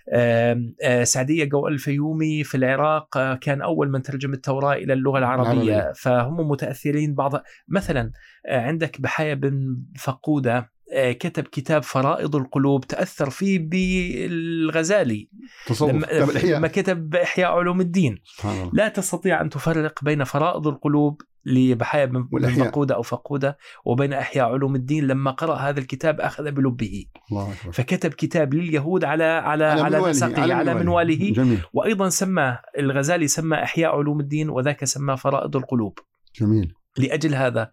آه، 0.09 1.03
سعدية 1.03 1.49
قول 1.51 1.73
الفيومي 1.73 2.43
في 2.43 2.57
العراق 2.57 3.17
آه، 3.17 3.35
كان 3.35 3.61
أول 3.61 3.91
من 3.91 4.01
ترجم 4.01 4.33
التوراة 4.33 4.73
إلى 4.73 4.93
اللغة 4.93 5.17
العربية 5.17 5.51
العربية. 5.51 5.93
فهم 5.95 6.49
متأثرين 6.49 7.15
بعض 7.15 7.31
مثلا 7.67 8.11
آه، 8.47 8.61
عندك 8.61 9.01
بحايا 9.01 9.33
بن 9.33 9.83
فقودة 9.99 10.72
كتب 10.93 11.43
كتاب 11.43 11.83
فرائض 11.83 12.35
القلوب 12.35 12.87
تأثر 12.87 13.29
فيه 13.29 13.59
بالغزالي. 13.59 15.29
تصوف 15.67 15.89
لما, 15.89 16.05
لما 16.43 16.67
كتب 16.67 17.15
إحياء 17.15 17.51
علوم 17.51 17.81
الدين. 17.81 18.21
سبحان 18.25 18.69
لا 18.73 18.87
تستطيع 18.87 19.41
أن 19.41 19.49
تفرق 19.49 20.03
بين 20.03 20.23
فرائض 20.23 20.67
القلوب 20.67 21.21
لبحايا 21.45 22.05
بن. 22.05 22.49
فقودة 22.49 22.95
أو 22.95 23.01
فقودة 23.01 23.57
وبين 23.85 24.13
إحياء 24.13 24.45
علوم 24.45 24.75
الدين. 24.75 25.07
لما 25.07 25.31
قرأ 25.31 25.55
هذا 25.55 25.79
الكتاب 25.79 26.21
أخذ 26.21 26.51
بلبه. 26.51 27.05
الله 27.31 27.53
أكبر. 27.53 27.71
فكتب 27.71 28.13
كتاب 28.13 28.53
لليهود 28.53 29.03
على 29.03 29.23
على 29.23 29.65
على, 29.65 29.83
منواله، 29.83 30.09
نسقه 30.09 30.53
على 30.53 30.73
منواله. 30.73 31.33
جميل. 31.33 31.59
وأيضا 31.73 32.09
سماه 32.09 32.59
الغزالي 32.79 33.27
سمى 33.27 33.57
إحياء 33.63 33.91
علوم 33.91 34.19
الدين 34.19 34.49
وذاك 34.49 34.85
سماه 34.85 35.15
فرائض 35.15 35.55
القلوب. 35.55 35.99
جميل. 36.39 36.73
لأجل 36.97 37.35
هذا 37.35 37.71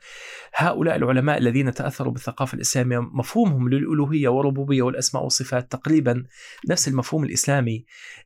هؤلاء 0.55 0.97
العلماء 0.97 1.39
الذين 1.39 1.75
تأثروا 1.75 2.13
بالثقافة 2.13 2.55
الإسلامية 2.55 2.99
مفهومهم 2.99 3.69
للألوهية 3.69 4.29
والربوبية 4.29 4.83
والأسماء 4.83 5.25
والصفات 5.25 5.73
تقريبا 5.73 6.25
نفس 6.69 6.89
المفهوم 6.89 7.25
الإسلامي 7.25 7.85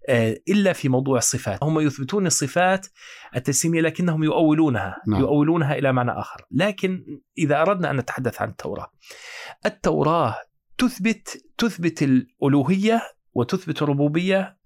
آه، 0.09 0.41
إلا 0.49 0.73
في 0.73 0.89
موضوع 0.89 1.19
الصفات. 1.19 1.65
هم 1.65 1.81
يثبتون 1.81 2.27
الصفات 2.27 2.87
التجسيميه 3.37 3.81
لكنهم 3.81 4.25
يؤولونها 4.25 4.97
نعم. 5.07 5.21
يؤولونها 5.21 5.75
إلى 5.79 5.93
معنى 5.93 6.11
آخر. 6.11 6.45
لكن 6.51 7.21
إذا 7.39 7.63
أردنا 7.63 7.91
أن 7.91 7.97
نتحدث 7.97 8.43
عن 8.43 8.49
التوراة 8.49 8.91
التوراة 9.67 10.37
تثبت 10.79 11.45
تثبت 11.59 12.03
الألوهية 12.03 13.03
وتثبت 13.35 13.83
الربوبية 13.83 14.57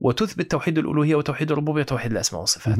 وتثبت 0.00 0.50
توحيد 0.50 0.78
الألوهية 0.78 1.14
وتوحيد 1.14 1.52
الربوبية 1.52 1.82
وتوحيد 1.82 2.12
الأسماء 2.12 2.40
والصفات. 2.40 2.78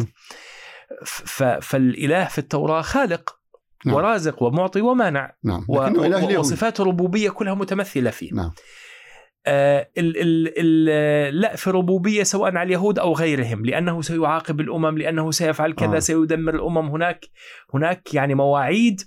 فالإله 1.61 2.25
في 2.25 2.39
التوراة 2.39 2.81
خالق 2.83 3.39
نعم. 3.87 3.95
ورازق 3.97 4.43
ومعطي 4.43 4.81
ومانع. 4.81 5.37
نعم 5.45 5.65
و- 5.69 6.39
وصفات 6.39 6.81
الربوبيه 6.81 7.31
كلها 7.31 7.55
متمثلة 7.55 8.11
فيه. 8.11 8.33
نعم. 8.35 8.51
آه 9.47 9.91
ال 9.99 10.17
ال 10.21 10.53
ال 10.59 11.41
لا 11.41 11.57
في 11.57 11.67
الربوبيه 11.67 12.23
سواء 12.23 12.57
على 12.57 12.63
اليهود 12.67 12.99
أو 12.99 13.13
غيرهم 13.15 13.67
لأنه 13.67 14.03
سيعاقب 14.03 14.61
الأمم 14.61 14.99
لأنه 14.99 15.31
سيفعل 15.31 15.73
كذا 15.73 15.97
آه. 15.97 15.99
سيدمر 15.99 16.55
الأمم. 16.55 16.89
هناك 16.91 17.25
هناك 17.75 18.15
يعني 18.15 18.35
مواعيد 18.35 19.01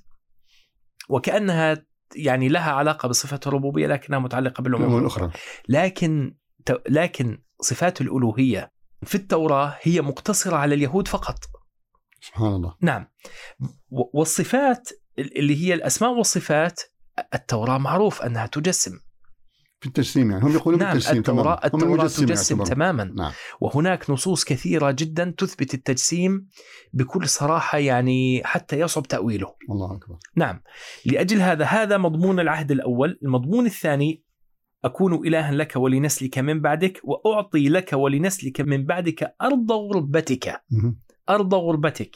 وكأنها 1.09 1.85
يعني 2.15 2.49
لها 2.49 2.71
علاقة 2.71 3.09
بصفه 3.09 3.39
الربوبية 3.47 3.87
لكنها 3.87 4.19
متعلقة 4.19 4.61
بالأمم. 4.61 4.83
الامم 4.85 4.99
الاخرى 4.99 5.31
لكن 5.69 6.35
لكن 6.89 7.41
صفات 7.61 8.01
الألوهية 8.01 8.71
في 9.03 9.15
التوراة 9.15 9.77
هي 9.81 10.01
مقتصرة 10.01 10.55
على 10.55 10.75
اليهود 10.75 11.07
فقط. 11.07 11.37
سبحان 12.21 12.53
الله. 12.53 12.75
نعم. 12.81 13.07
والصفات 13.89 14.89
اللي 15.19 15.63
هي 15.65 15.73
الأسماء 15.73 16.11
والصفات 16.11 16.81
التوراة 17.33 17.77
معروف 17.77 18.21
أنها 18.21 18.47
تجسم. 18.47 18.99
في 19.79 19.87
التجسيم 19.87 20.31
يعني. 20.31 20.43
هم 20.43 20.53
يقولون 20.53 20.79
نعم 20.79 20.93
بالتجسيم 20.93 21.17
التوراة, 21.17 21.55
تماما. 21.55 21.65
التوراة 21.65 21.83
المجسم 21.83 22.25
تجسم 22.25 22.57
يعتبرون. 22.57 22.75
تماما. 22.75 23.03
نعم. 23.03 23.31
وهناك 23.61 24.09
نصوص 24.09 24.43
كثيرة 24.43 24.91
جدا 24.91 25.33
تثبت 25.37 25.73
التجسيم 25.73 26.47
بكل 26.93 27.27
صراحة 27.27 27.77
يعني 27.77 28.41
حتى 28.45 28.79
يصعب 28.79 29.07
تأويله. 29.07 29.55
الله 29.71 29.95
أكبر. 29.95 30.17
نعم. 30.35 30.61
لأجل 31.05 31.41
هذا 31.41 31.65
هذا 31.65 31.97
مضمون 31.97 32.39
العهد 32.39 32.71
الأول. 32.71 33.19
المضمون 33.23 33.65
الثاني 33.65 34.23
أكون 34.83 35.27
إلها 35.27 35.51
لك 35.51 35.75
ولنسلك 35.75 36.37
من 36.37 36.61
بعدك 36.61 37.01
وأعطي 37.03 37.69
لك 37.69 37.93
ولنسلك 37.93 38.61
من 38.61 38.85
بعدك 38.85 39.35
أرض 39.41 39.71
غربتك. 39.71 40.61
أرض 41.29 41.53
غربتك. 41.53 42.11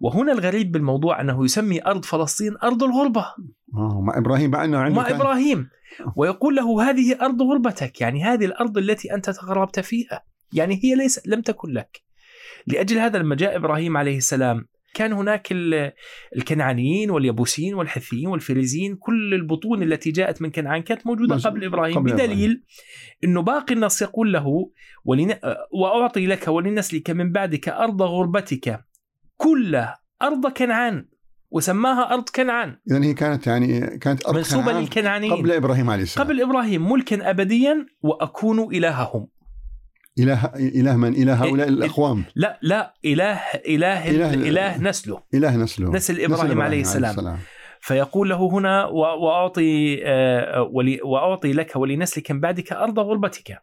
وهنا 0.00 0.32
الغريب 0.32 0.72
بالموضوع 0.72 1.20
أنه 1.20 1.44
يسمي 1.44 1.84
أرض 1.86 2.04
فلسطين 2.04 2.56
أرض 2.62 2.82
الغربة. 2.82 3.20
آه 3.74 4.00
مع 4.00 4.18
إبراهيم 4.18 4.50
مع 4.50 4.58
عنده 4.58 4.96
مع 4.96 5.08
كان- 5.08 5.14
إبراهيم. 5.16 5.68
ويقول 6.16 6.56
له 6.56 6.90
هذه 6.90 7.18
أرض 7.22 7.42
غربتك. 7.42 8.00
يعني 8.00 8.24
هذه 8.24 8.44
الأرض 8.44 8.78
التي 8.78 9.14
أنت 9.14 9.30
تغربت 9.30 9.80
فيها. 9.80 10.22
يعني 10.52 10.80
هي 10.84 10.94
ليس 10.94 11.20
لم 11.26 11.40
تكن 11.40 11.68
لك. 11.72 12.02
لأجل 12.66 12.98
هذا 12.98 13.18
لما 13.18 13.34
جاء 13.34 13.56
إبراهيم 13.56 13.96
عليه 13.96 14.16
السلام 14.16 14.68
كان 14.98 15.12
هناك 15.12 15.48
ال- 15.52 15.92
الكنعانيين 16.36 17.10
واليبوسيين 17.10 17.74
والحثيين 17.74 18.26
والفريزيين 18.26 18.96
كل 18.96 19.34
البطون 19.34 19.82
التي 19.82 20.10
جاءت 20.10 20.42
من 20.42 20.50
كنعان 20.50 20.82
كانت 20.82 21.06
موجودة 21.06 21.34
مز- 21.34 21.46
قبل 21.46 21.64
إبراهيم 21.64 21.94
قبل 21.98 22.12
بدليل 22.12 22.62
إنه 23.24 23.42
باقي 23.42 23.74
النص 23.74 24.02
يقول 24.02 24.32
له 24.32 24.46
ولن... 25.04 25.34
وأعطي 25.72 26.26
لك 26.26 26.48
ولنسلك 26.48 27.10
من 27.10 27.32
بعدك 27.32 27.68
أرض 27.68 28.02
غربتك 28.02 28.84
كل 29.36 29.84
أرض 30.22 30.46
كنعان 30.46 31.08
وسماها 31.50 32.14
أرض 32.14 32.28
كنعان. 32.28 32.76
اذا 32.90 33.04
هي 33.04 33.14
كانت 33.14 33.46
يعني 33.46 33.98
كانت 33.98 34.26
أرض 34.26 34.36
منسوبة 34.36 34.64
كنعان 34.64 34.82
للكنعانيين. 34.82 35.32
قبل 35.36 35.52
إبراهيم 35.52 35.90
عليه 35.90 36.02
السلام. 36.02 36.26
قبل 36.26 36.40
إبراهيم 36.42 36.92
ملكا 36.92 37.30
أبديا 37.30 37.86
وأكون 38.02 38.74
إلههم. 38.74 39.28
اله 40.18 40.44
إله 40.56 40.96
من؟ 40.96 41.14
إله 41.14 41.34
هؤلاء 41.44 41.68
الاقوام 41.68 42.24
لا 42.36 42.58
لا 42.62 42.94
إله 43.04 43.38
إله- 43.38 43.66
إله, 43.66 44.34
إله 44.34 44.78
نسله. 44.82 45.22
إله 45.34 45.56
نسله. 45.56 45.90
نسل 45.92 46.20
إبراهيم 46.20 46.60
عليه 46.60 46.80
السلام. 46.80 47.10
السلام. 47.10 47.38
فيقول 47.80 48.28
له 48.28 48.50
هنا 48.50 48.86
و- 48.86 49.24
وأعطي 49.24 50.00
آه، 50.06 50.62
ولي 50.72 51.00
وأعطي 51.04 51.52
لك 51.52 51.76
ولنسلك 51.76 52.30
من 52.30 52.40
بعدك 52.40 52.72
أرض 52.72 52.98
غربتك. 52.98 53.58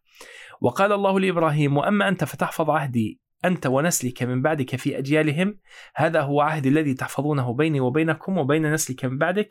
وقال 0.61 0.91
الله 0.91 1.19
لإبراهيم 1.19 1.77
وأما 1.77 2.07
أنت 2.07 2.23
فتحفظ 2.23 2.69
عهدي 2.69 3.19
أنت 3.45 3.67
ونسلك 3.67 4.23
من 4.23 4.41
بعدك 4.41 4.75
في 4.75 4.97
أجيالهم 4.97 5.57
هذا 5.95 6.21
هو 6.21 6.41
عهدي 6.41 6.69
الذي 6.69 6.93
تحفظونه 6.93 7.53
بيني 7.53 7.79
وبينكم 7.79 8.37
وبين 8.37 8.73
نسلك 8.73 9.05
من 9.05 9.17
بعدك. 9.17 9.47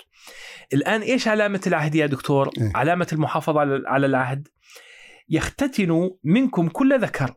الآن 0.72 1.00
إيش 1.00 1.28
علامة 1.28 1.60
العهد 1.66 1.94
يا 1.94 2.06
دكتور؟ 2.06 2.50
إيه؟ 2.58 2.72
علامة 2.74 3.06
المحافظة 3.12 3.60
على 3.60 3.82
على 3.86 4.06
العهد. 4.06 4.48
يختتن 5.28 6.10
منكم 6.24 6.68
كل 6.68 7.00
ذكر 7.00 7.34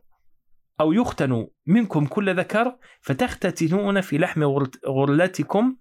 أو 0.80 0.92
يختن 0.92 1.46
منكم 1.66 2.06
كل 2.06 2.36
ذكر 2.38 2.76
فتختتنون 3.00 4.00
في 4.00 4.18
لحم 4.18 4.42
غر- 4.44 4.70
غرلتكم 4.86 5.76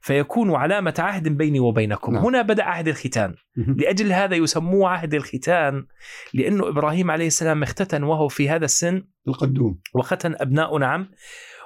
فيكون 0.00 0.54
علامة 0.54 0.94
عهد 0.98 1.28
بيني 1.28 1.60
وبينكم 1.60 2.12
نعم. 2.14 2.24
هنا 2.24 2.42
بدأ 2.42 2.64
عهد 2.64 2.88
الختان. 2.88 3.34
لأجل 3.56 4.12
هذا 4.12 4.36
يسموه 4.36 4.88
عهد 4.88 5.14
الختان 5.14 5.86
لأنه 6.34 6.68
إبراهيم 6.68 7.10
عليه 7.10 7.26
السلام 7.26 7.62
اختتن 7.62 8.02
وهو 8.02 8.28
في 8.28 8.48
هذا 8.50 8.64
السن 8.64 9.02
القدوم 9.28 9.78
وختن 9.94 10.34
أبناء 10.40 10.78
نعم 10.78 11.10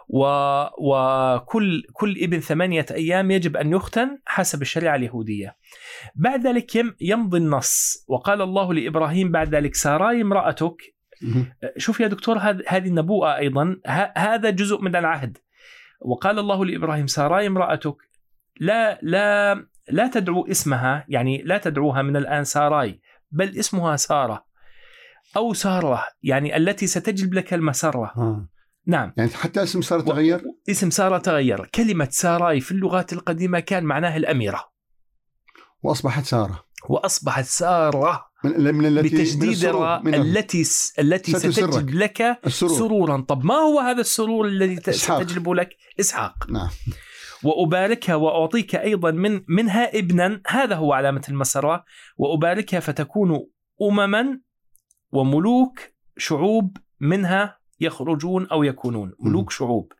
و... 0.08 0.26
وكل 0.78 1.82
كل 1.92 2.16
ابن 2.22 2.40
ثمانية 2.40 2.86
أيام 2.90 3.30
يجب 3.30 3.56
أن 3.56 3.72
يختن 3.72 4.18
حسب 4.26 4.62
الشريعة 4.62 4.96
اليهودية. 4.96 5.56
بعد 6.14 6.46
ذلك 6.46 6.76
يم... 6.76 6.96
يمضي 7.00 7.38
النص. 7.38 8.04
وقال 8.08 8.42
الله 8.42 8.74
لإبراهيم 8.74 9.30
بعد 9.32 9.54
ذلك 9.54 9.74
ساراي 9.74 10.22
امرأتك. 10.22 10.76
شوف 11.76 12.00
يا 12.00 12.06
دكتور 12.06 12.38
هذ- 12.38 12.62
هذه 12.68 12.88
النبوءة 12.88 13.36
أيضا. 13.36 13.76
ه- 13.86 14.12
هذا 14.18 14.50
جزء 14.50 14.80
من 14.80 14.96
العهد. 14.96 15.38
وقال 16.00 16.38
الله 16.38 16.64
لإبراهيم 16.64 17.06
ساراي 17.06 17.46
امرأتك. 17.46 17.96
لا 18.60 18.98
لا 19.02 19.54
لا 19.90 20.06
تدعو 20.08 20.46
اسمها 20.50 21.04
يعني 21.08 21.42
لا 21.42 21.58
تدعوها 21.58 22.02
من 22.02 22.16
الآن 22.16 22.44
ساراي 22.44 23.00
بل 23.30 23.58
اسمها 23.58 23.96
سارة 23.96 24.44
أو 25.36 25.52
سارة 25.52 26.04
يعني 26.22 26.56
التي 26.56 26.86
ستجلب 26.86 27.34
لك 27.34 27.54
المسرة. 27.54 28.12
آه. 28.16 28.48
نعم. 28.86 29.12
يعني 29.16 29.30
حتى 29.30 29.62
اسم 29.62 29.80
صار 29.80 30.00
تغير؟ 30.00 30.42
اسم 30.70 30.90
سارة 30.90 31.18
تغير. 31.18 31.66
كلمة 31.74 32.08
ساراي 32.10 32.60
في 32.60 32.72
اللغات 32.72 33.12
القديمة 33.12 33.60
كان 33.60 33.84
معناها 33.84 34.16
الأميرة. 34.16 34.64
وأصبحت 35.82 36.24
سارة. 36.24 36.64
وأصبحت 36.88 37.44
سارة. 37.44 38.24
من, 38.44 38.74
من 38.74 38.86
التي 38.86 39.08
بتجديد 39.08 39.66
من 39.66 40.14
ال- 40.14 40.38
التي 40.38 40.64
التي. 40.98 41.32
ستجلب 41.32 41.90
لك 41.90 42.38
السرور. 42.46 42.78
سرورا. 42.78 43.20
طب 43.28 43.44
ما 43.44 43.54
هو 43.54 43.80
هذا 43.80 44.00
السرور 44.00 44.46
الذي 44.46 44.76
ت- 44.76 44.88
إسحاق. 44.88 45.22
ستجلب 45.22 45.48
لك؟ 45.50 45.68
إسحاق. 46.00 46.34
نعم. 46.50 46.68
وأباركها 47.44 48.14
وأعطيك 48.14 48.76
أيضا 48.76 49.10
من 49.10 49.40
منها 49.48 49.98
ابنا. 49.98 50.40
هذا 50.46 50.74
هو 50.74 50.92
علامة 50.92 51.22
المسرة. 51.28 51.84
وأباركها 52.16 52.80
فتكون 52.80 53.46
أمما. 53.82 54.40
وملوك 55.12 55.78
شعوب 56.16 56.76
منها 57.00 57.58
يخرجون 57.84 58.46
أو 58.46 58.62
يكونون. 58.62 59.12
ملوك 59.20 59.50
شعوب. 59.50 59.92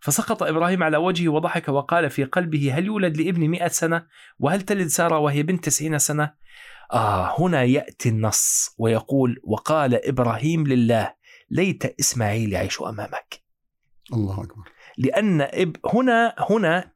فسقط 0.00 0.42
إبراهيم 0.42 0.82
على 0.82 0.96
وجهه 0.96 1.28
وضحك 1.28 1.68
وقال 1.68 2.10
في 2.10 2.24
قلبه 2.24 2.78
هل 2.78 2.86
يولد 2.86 3.16
لابني 3.16 3.48
مئة 3.48 3.68
سنة؟ 3.68 4.06
وهل 4.38 4.62
تلد 4.62 4.86
سارة 4.86 5.18
وهي 5.18 5.42
بنت 5.42 5.64
تسعين 5.64 5.98
سنة؟ 5.98 6.34
آه 6.92 7.34
هنا 7.40 7.62
يأتي 7.62 8.08
النص 8.08 8.74
ويقول 8.78 9.40
وقال 9.44 10.08
إبراهيم 10.08 10.66
لله 10.66 11.14
ليت 11.50 12.00
إسماعيل 12.00 12.52
يعيش 12.52 12.82
أمامك. 12.82 13.42
الله 14.12 14.42
أكبر. 14.42 14.68
لأن 14.98 15.40
إب 15.40 15.76
هنا 15.94 16.34
هنا 16.50 16.92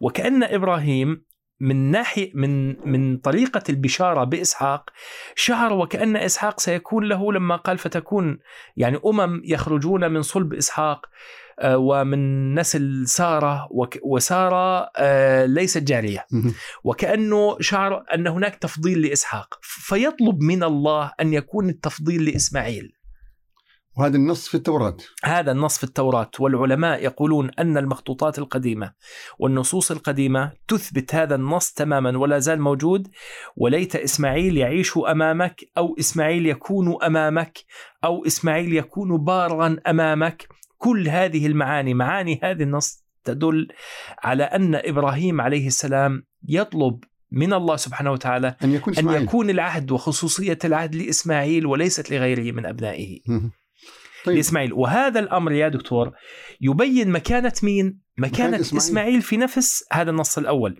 وكأن 0.00 0.42
إبراهيم 0.42 1.24
من 1.60 1.90
ناحية 1.90 2.30
من 2.34 2.76
من 2.90 3.16
طريقة 3.16 3.62
البشارة 3.68 4.24
بإسحاق 4.24 4.90
شعر 5.34 5.72
وكأن 5.72 6.16
إسحاق 6.16 6.60
سيكون 6.60 7.04
له 7.04 7.32
لما 7.32 7.56
قال 7.56 7.78
فتكون 7.78 8.38
يعني 8.76 8.98
أمم 9.06 9.42
يخرجون 9.44 10.10
من 10.10 10.22
صلب 10.22 10.54
إسحاق 10.54 11.06
آه، 11.60 11.78
ومن 11.78 12.54
نسل 12.54 13.06
سارة 13.06 13.68
وك- 13.70 13.98
وسارة 14.02 14.90
آه، 14.96 15.46
ليست 15.46 15.82
جارية. 15.82 16.26
مهم. 16.32 16.54
وكأنه 16.84 17.56
شعر 17.60 18.04
أن 18.14 18.26
هناك 18.26 18.54
تفضيل 18.56 19.02
لإسحاق. 19.02 19.58
فيطلب 19.62 20.40
من 20.42 20.62
الله 20.62 21.12
أن 21.20 21.32
يكون 21.32 21.68
التفضيل 21.68 22.24
لإسماعيل. 22.24 22.92
وهذا 23.98 24.16
النص 24.16 24.48
في 24.48 24.54
التوراة. 24.54 24.96
هذا 25.24 25.52
النص 25.52 25.78
في 25.78 25.84
التوراة. 25.84 26.30
والعلماء 26.38 27.04
يقولون 27.04 27.50
أن 27.58 27.78
المخطوطات 27.78 28.38
القديمة 28.38 28.92
والنصوص 29.38 29.90
القديمة 29.90 30.52
تثبت 30.68 31.14
هذا 31.14 31.34
النص 31.34 31.72
تماما 31.72 32.18
ولا 32.18 32.38
زال 32.38 32.60
موجود. 32.60 33.08
وليت 33.56 33.96
إسماعيل 33.96 34.56
يعيش 34.56 34.98
أمامك 34.98 35.60
أو 35.78 35.96
إسماعيل 35.98 36.46
يكون 36.46 37.02
أمامك 37.02 37.58
أو 38.04 38.26
إسماعيل 38.26 38.72
يكون 38.72 39.24
بارا 39.24 39.76
أمامك. 39.86 40.48
كل 40.76 41.08
هذه 41.08 41.46
المعاني 41.46 41.94
معاني 41.94 42.40
هذا 42.42 42.62
النص 42.62 43.04
تدل 43.24 43.68
على 44.22 44.44
أن 44.44 44.74
إبراهيم 44.74 45.40
عليه 45.40 45.66
السلام 45.66 46.22
يطلب 46.48 47.04
من 47.32 47.52
الله 47.52 47.76
سبحانه 47.76 48.12
وتعالى 48.12 48.56
أن 48.64 48.72
يكون 48.72 48.98
أن 48.98 49.22
يكون 49.22 49.50
العهد 49.50 49.90
وخصوصية 49.90 50.58
العهد 50.64 50.94
لإسماعيل 50.94 51.66
وليست 51.66 52.10
لغيره 52.10 52.52
من 52.52 52.66
أبنائه. 52.66 53.20
طيب 54.24 54.36
لإسماعيل 54.36 54.72
وهذا 54.72 55.20
الأمر 55.20 55.52
يا 55.52 55.68
دكتور 55.68 56.12
يبين 56.60 57.10
مكانة 57.10 57.52
مين؟ 57.62 58.00
مكانة 58.18 58.60
إسماعيل. 58.60 58.76
إسماعيل. 58.76 59.22
في 59.22 59.36
نفس 59.36 59.84
هذا 59.92 60.10
النص 60.10 60.38
الأول 60.38 60.78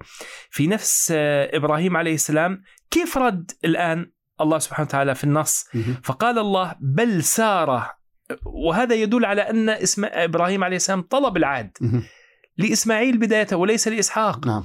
في 0.51 0.67
نفس 0.67 1.13
آه، 1.17 1.57
إبراهيم 1.57 1.97
عليه 1.97 2.15
السلام 2.15 2.63
كيف 2.91 3.19
رد 3.19 3.51
الآن 3.65 4.11
الله 4.41 4.59
سبحانه 4.59 4.89
وتعالى 4.89 5.15
في 5.15 5.25
النص. 5.25 5.65
فقال 6.03 6.39
الله 6.39 6.75
بل 6.81 7.23
سارة 7.25 7.99
وهذا 8.65 8.95
يدل 8.95 9.25
على 9.25 9.43
أن 9.43 9.69
اسم 9.69 10.05
إبراهيم 10.05 10.65
عليه 10.65 10.77
السلام 10.77 11.03
طلب 11.03 11.37
العهد. 11.37 11.71
لإسماعيل 12.59 13.19
بداية 13.19 13.47
وليس 13.53 13.89
لإسحاق 13.89 14.47
نعم 14.47 14.65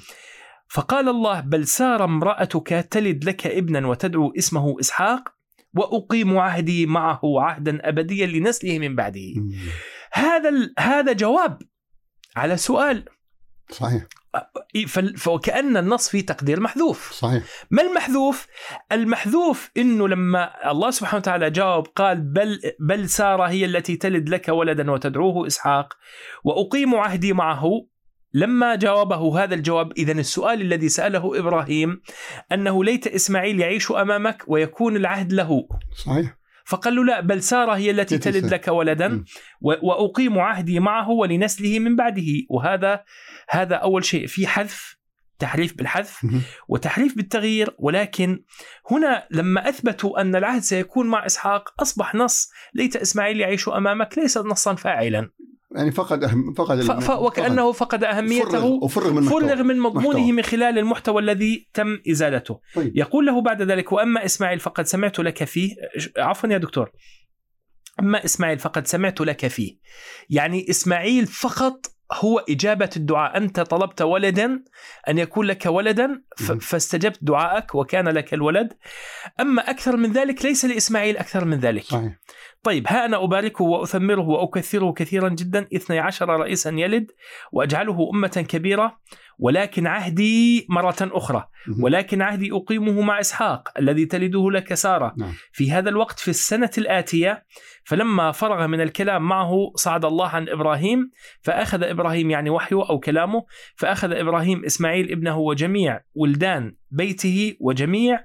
فقال 0.69 1.09
الله 1.09 1.39
بل 1.39 1.67
سار 1.67 2.03
امرأتك 2.03 2.87
تلد 2.91 3.23
لك 3.25 3.47
ابنا 3.47 3.87
وتدعو 3.87 4.33
اسمه 4.37 4.79
إسحاق 4.79 5.29
وأقيم 5.73 6.37
عهدي 6.37 6.85
معه 6.85 7.21
عهدا 7.23 7.89
أبديا 7.89 8.25
لنسله 8.27 8.79
من 8.79 8.95
بعده. 8.95 9.33
هذا 10.13 10.49
ال- 10.49 10.73
هذا 10.79 11.13
جواب 11.13 11.61
على 12.35 12.57
سؤال. 12.57 13.05
صحيح. 13.71 14.03
فوكأن 15.17 15.77
النص 15.77 16.09
فيه 16.09 16.25
تقدير 16.25 16.59
محذوف. 16.59 17.11
صحيح. 17.11 17.43
ما 17.71 17.81
المحذوف؟ 17.81 18.47
المحذوف 18.91 19.71
إنه 19.77 20.07
لما 20.07 20.71
الله 20.71 20.91
سبحانه 20.91 21.17
وتعالى 21.17 21.49
جاوب 21.49 21.87
قال 21.87 22.21
بل 22.21 22.59
بل 22.79 23.09
سارة 23.09 23.43
هي 23.43 23.65
التي 23.65 23.95
تلد 23.95 24.29
لك 24.29 24.49
ولدا 24.49 24.91
وتدعوه 24.91 25.47
إسحاق 25.47 25.93
وأقيم 26.43 26.95
عهدي 26.95 27.33
معه 27.33 27.63
لما 28.33 28.75
جاوبه 28.75 29.43
هذا 29.43 29.55
الجواب 29.55 29.91
اذا 29.97 30.11
السؤال 30.11 30.61
الذي 30.61 30.89
سأله 30.89 31.39
إبراهيم 31.39 32.01
أنه 32.51 32.83
ليت 32.83 33.07
إسماعيل 33.07 33.59
يعيش 33.59 33.91
أمامك 33.91 34.43
ويكون 34.47 34.95
العهد 34.95 35.33
له. 35.33 35.67
صحيح. 36.05 36.37
فقال 36.65 36.95
له 36.95 37.03
لا 37.03 37.19
بل 37.19 37.43
سارة 37.43 37.71
هي 37.73 37.91
التي 37.91 38.17
تلد 38.17 38.53
لك 38.53 38.67
ولدا 38.67 39.23
وأقيم 39.61 40.39
عهدي 40.39 40.79
معه 40.79 41.09
ولنسله 41.09 41.79
من 41.79 41.95
بعده. 41.95 42.31
وهذا 42.49 43.03
هذا 43.49 43.75
أول 43.75 44.05
شيء. 44.05 44.27
في 44.27 44.47
حذف 44.47 44.97
تحريف 45.39 45.77
بالحذف. 45.77 46.25
وتحريف 46.67 47.17
بالتغيير. 47.17 47.75
ولكن 47.79 48.43
هنا 48.91 49.27
لما 49.31 49.69
أثبتوا 49.69 50.21
أن 50.21 50.35
العهد 50.35 50.61
سيكون 50.61 51.07
مع 51.07 51.25
إسحاق 51.25 51.81
أصبح 51.81 52.15
نص 52.15 52.49
ليت 52.73 52.95
إسماعيل 52.95 53.39
يعيش 53.39 53.69
أمامك 53.69 54.17
ليس 54.17 54.37
نصا 54.37 54.75
فاعلا. 54.75 55.29
يعني 55.75 55.91
فقد 55.91 56.23
أهم 56.23 56.53
فقد 56.53 56.81
ف- 56.81 57.09
وكأنه 57.09 57.71
فقد 57.71 58.03
أهميته 58.03 58.49
فرغ 58.49 58.65
وفرغ 58.83 59.13
من. 59.13 59.21
فرغ 59.21 59.63
من 59.63 59.79
مضمونه 59.79 60.07
محتوى. 60.09 60.31
من 60.31 60.43
خلال 60.43 60.77
المحتوى 60.79 61.21
الذي 61.21 61.69
تم 61.73 61.99
إزالته. 62.11 62.59
طيب. 62.75 62.97
يقول 62.97 63.25
له 63.25 63.41
بعد 63.41 63.61
ذلك 63.61 63.91
وأما 63.91 64.25
إسماعيل 64.25 64.59
فقد 64.59 64.85
سمعت 64.85 65.19
لك 65.19 65.43
فيه 65.43 65.75
عفوا 66.17 66.49
يا 66.49 66.57
دكتور. 66.57 66.91
أما 67.99 68.25
إسماعيل 68.25 68.59
فقد 68.59 68.87
سمعت 68.87 69.21
لك 69.21 69.47
فيه. 69.47 69.77
يعني 70.29 70.65
إسماعيل 70.69 71.27
فقط 71.27 71.85
هو 72.13 72.39
إجابة 72.39 72.89
الدعاء، 72.97 73.37
أنت 73.37 73.59
طلبت 73.59 74.01
ولدا 74.01 74.63
أن 75.09 75.17
يكون 75.17 75.45
لك 75.45 75.65
ولدا. 75.65 76.21
فاستجبت 76.61 77.19
دعائك 77.21 77.75
وكان 77.75 78.07
لك 78.09 78.33
الولد. 78.33 78.73
أما 79.39 79.69
أكثر 79.69 79.97
من 79.97 80.11
ذلك 80.11 80.45
ليس 80.45 80.65
لإسماعيل 80.65 81.17
أكثر 81.17 81.45
من 81.45 81.59
ذلك. 81.59 81.83
صحيح 81.83 82.13
طيب 82.63 82.87
ها 82.87 83.05
أنا 83.05 83.23
أباركه 83.23 83.63
وأثمره 83.63 84.27
وأكثره 84.27 84.91
كثيرا 84.91 85.29
جدا 85.29 85.67
اثني 85.75 85.99
عشر 85.99 86.29
رئيسا 86.29 86.69
يلد 86.69 87.11
وأجعله 87.51 88.09
أمة 88.13 88.45
كبيرة 88.49 88.99
ولكن 89.39 89.87
عهدي 89.87 90.65
مرة 90.69 90.95
أخرى. 91.01 91.47
ولكن 91.79 92.21
عهدي 92.21 92.51
أقيمه 92.51 93.01
مع 93.01 93.19
إسحاق 93.19 93.69
الذي 93.79 94.05
تلده 94.05 94.51
لك 94.51 94.73
سارة 94.73 95.13
نعم. 95.17 95.33
في 95.51 95.71
هذا 95.71 95.89
الوقت 95.89 96.19
في 96.19 96.27
السنة 96.27 96.71
الآتية 96.77 97.45
فلما 97.83 98.31
فرغ 98.31 98.67
من 98.67 98.81
الكلام 98.81 99.27
معه 99.27 99.71
صعد 99.75 100.05
الله 100.05 100.27
عن 100.27 100.49
إبراهيم 100.49 101.11
فأخذ 101.41 101.83
إبراهيم 101.83 102.31
يعني 102.31 102.49
وحيه 102.49 102.89
أو 102.89 102.99
كلامه 102.99 103.45
فأخذ 103.75 104.11
إبراهيم 104.11 104.65
إسماعيل 104.65 105.11
ابنه 105.11 105.37
وجميع 105.37 105.99
ولدان 106.15 106.75
بيته 106.91 107.57
وجميع 107.59 108.23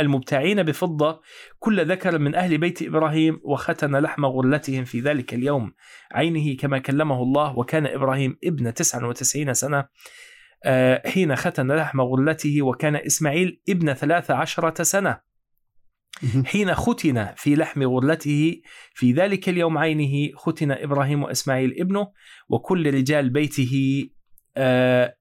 المبتاعين 0.00 0.62
بفضة 0.62 1.20
كل 1.58 1.90
ذكر 1.90 2.18
من 2.18 2.34
أهل 2.34 2.58
بيت 2.58 2.82
إبراهيم 2.82 3.40
وختن 3.44 3.96
لحم 3.96 4.24
غرلتهم 4.26 4.84
في 4.84 5.00
ذلك 5.00 5.34
اليوم 5.34 5.72
عينه 6.12 6.56
كما 6.56 6.78
كلمه 6.78 7.22
الله 7.22 7.58
وكان 7.58 7.86
إبراهيم 7.86 8.38
ابن 8.44 8.74
99 8.74 9.54
سنة 9.54 9.84
حين 11.06 11.36
ختن 11.36 11.72
لحم 11.72 12.00
غرلته 12.00 12.62
وكان 12.62 12.96
إسماعيل 12.96 13.60
ابن 13.68 13.92
13 13.92 14.82
سنة. 14.82 15.26
مهم. 16.22 16.44
حين 16.44 16.74
ختن 16.74 17.26
في 17.36 17.56
لحم 17.56 17.82
غرلته 17.82 18.60
في 18.94 19.12
ذلك 19.12 19.48
اليوم 19.48 19.78
عينه 19.78 20.36
ختن 20.36 20.70
إبراهيم 20.70 21.22
وإسماعيل 21.22 21.80
ابنه 21.80 22.12
وكل 22.48 22.94
رجال 22.94 23.30
بيته 23.30 24.04
آه، 24.56 25.16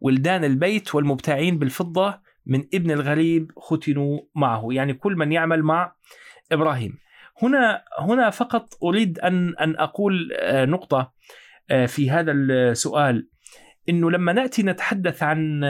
ولدان 0.00 0.44
البيت 0.44 0.94
والمبتاعين 0.94 1.58
بالفضة 1.58 2.20
من 2.46 2.64
ابن 2.74 2.90
الغريب 2.90 3.52
ختنوا 3.58 4.20
معه. 4.34 4.68
يعني 4.70 4.94
كل 4.94 5.16
من 5.16 5.32
يعمل 5.32 5.62
مع 5.62 5.94
إبراهيم. 6.52 6.98
هنا 7.42 7.84
هنا 7.98 8.30
فقط 8.30 8.74
أريد 8.82 9.18
أن 9.18 9.56
أن 9.56 9.76
أقول 9.76 10.32
آه، 10.32 10.64
نقطة 10.64 11.12
آه، 11.70 11.86
في 11.86 12.10
هذا 12.10 12.32
السؤال. 12.32 13.28
إنه 13.88 14.10
لما 14.10 14.32
نأتي 14.32 14.62
نتحدث 14.62 15.22
عن 15.22 15.64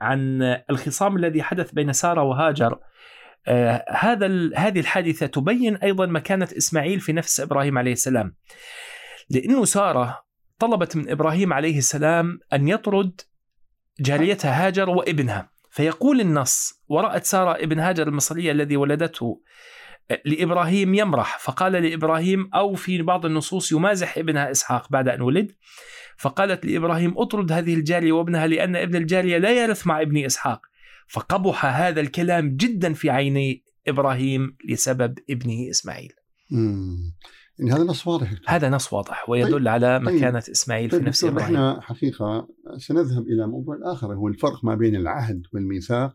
عن 0.00 0.42
الخصام 0.70 1.16
الذي 1.16 1.42
حدث 1.42 1.72
بين 1.72 1.92
سارة 1.92 2.22
وهاجر 2.22 2.78
آه، 3.48 3.84
هذا 3.88 4.50
هذه 4.56 4.80
الحادثة 4.80 5.26
تبين 5.26 5.76
أيضا 5.76 6.06
مكانة 6.06 6.48
إسماعيل 6.58 7.00
في 7.00 7.12
نفس 7.12 7.40
إبراهيم 7.40 7.78
عليه 7.78 7.92
السلام. 7.92 8.34
لأنه 9.30 9.64
سارة 9.64 10.22
طلبت 10.58 10.96
من 10.96 11.10
إبراهيم 11.10 11.52
عليه 11.52 11.78
السلام 11.78 12.38
أن 12.52 12.68
يطرد 12.68 13.20
جاريتها 14.00 14.66
هاجر 14.66 14.90
وابنها. 14.90 15.50
فيقول 15.70 16.20
النص 16.20 16.82
ورأت 16.88 17.24
سارة 17.24 17.52
ابن 17.52 17.78
هاجر 17.78 18.08
المصرية 18.08 18.52
الذي 18.52 18.76
ولدته 18.76 19.40
لإبراهيم 20.24 20.94
يمرح. 20.94 21.38
فقال 21.38 21.72
لإبراهيم 21.72 22.50
أو 22.54 22.74
في 22.74 23.02
بعض 23.02 23.26
النصوص 23.26 23.72
يمازح 23.72 24.18
ابنها 24.18 24.50
إسحاق 24.50 24.92
بعد 24.92 25.08
أن 25.08 25.20
ولد. 25.20 25.52
فقالت 26.18 26.66
لإبراهيم 26.66 27.14
أطرد 27.18 27.52
هذه 27.52 27.74
الجارية 27.74 28.12
وابنها 28.12 28.46
لأن 28.46 28.76
ابن 28.76 28.96
الجارية 28.96 29.38
لا 29.38 29.64
يرث 29.64 29.86
مع 29.86 30.00
ابن 30.00 30.24
إسحاق. 30.24 30.60
فقبح 31.08 31.66
هذا 31.66 32.00
الكلام 32.00 32.56
جدا 32.56 32.92
في 32.92 33.10
عيني 33.10 33.64
إبراهيم 33.88 34.56
لسبب 34.68 35.18
ابنه 35.30 35.70
إسماعيل. 35.70 36.12
مم. 36.50 37.14
يعني 37.58 37.72
هذا 37.72 37.82
نص 37.82 38.06
واضح 38.06 38.32
هذا 38.48 38.70
نص 38.70 38.92
واضح 38.92 39.28
ويدل 39.30 39.52
طيب. 39.52 39.68
على 39.68 40.02
طيب. 40.06 40.16
مكانة 40.16 40.38
إسماعيل 40.38 40.90
في 40.90 40.96
طيب 40.96 41.06
نفس 41.06 41.24
دكتور 41.24 41.40
إبراهيم. 41.40 41.56
إحنا 41.56 41.80
حقيقة 41.80 42.48
سنذهب 42.78 43.22
إلى 43.22 43.46
موضوع 43.46 43.76
آخر 43.92 44.14
هو 44.14 44.28
الفرق 44.28 44.64
ما 44.64 44.74
بين 44.74 44.96
العهد 44.96 45.42
والميثاق. 45.54 46.14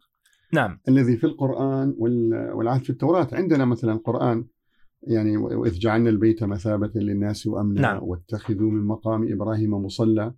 نعم 0.54 0.80
الذي 0.88 1.18
في 1.18 1.24
القرآن 1.24 1.96
وال- 1.98 2.52
والعهد 2.54 2.84
في 2.84 2.90
التوراة 2.90 3.28
عندنا 3.34 3.66
مثلا 3.66 3.94
القرآن 3.94 4.46
يعني 5.08 5.38
وإذ 5.38 5.80
جعلنا 5.80 6.10
البيت 6.10 6.44
مثابة 6.44 6.92
للناس 6.96 7.48
وأمنا 7.48 7.82
نعم. 7.82 8.00
واتخذوا 8.04 8.72
من 8.72 8.88
مقام 8.88 9.32
إبراهيم 9.34 9.74
مصلى 9.74 10.34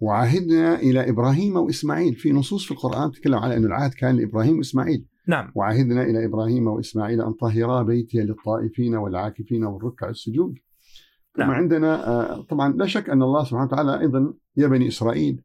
وعهدنا 0.00 0.80
إلى 0.80 1.10
إبراهيم 1.10 1.56
وإسماعيل 1.56 2.14
في 2.14 2.32
نصوص 2.32 2.64
في 2.64 2.70
القرآن 2.70 3.10
تتكلم 3.10 3.34
على 3.34 3.56
أن 3.56 3.64
العهد 3.64 3.90
كان 3.94 4.16
لإبراهيم 4.16 4.56
وإسماعيل 4.56 5.06
نعم 5.28 5.52
وعهدنا 5.54 6.02
إلى 6.02 6.24
إبراهيم 6.24 6.66
وإسماعيل 6.66 7.20
أن 7.20 7.32
طهرا 7.32 7.82
بيتي 7.82 8.18
للطائفين 8.18 8.94
والعاكفين 8.94 9.64
والركع 9.64 10.08
السجود. 10.08 10.54
نعم. 11.38 11.50
عندنا 11.50 12.08
آه، 12.08 12.42
طبعا 12.42 12.72
لا 12.72 12.86
شك 12.86 13.10
أن 13.10 13.22
الله 13.22 13.44
سبحانه 13.44 13.64
وتعالى 13.64 14.00
أيضا 14.00 14.34
يا 14.56 14.66
بني 14.68 14.88
إسرائيل 14.88 15.42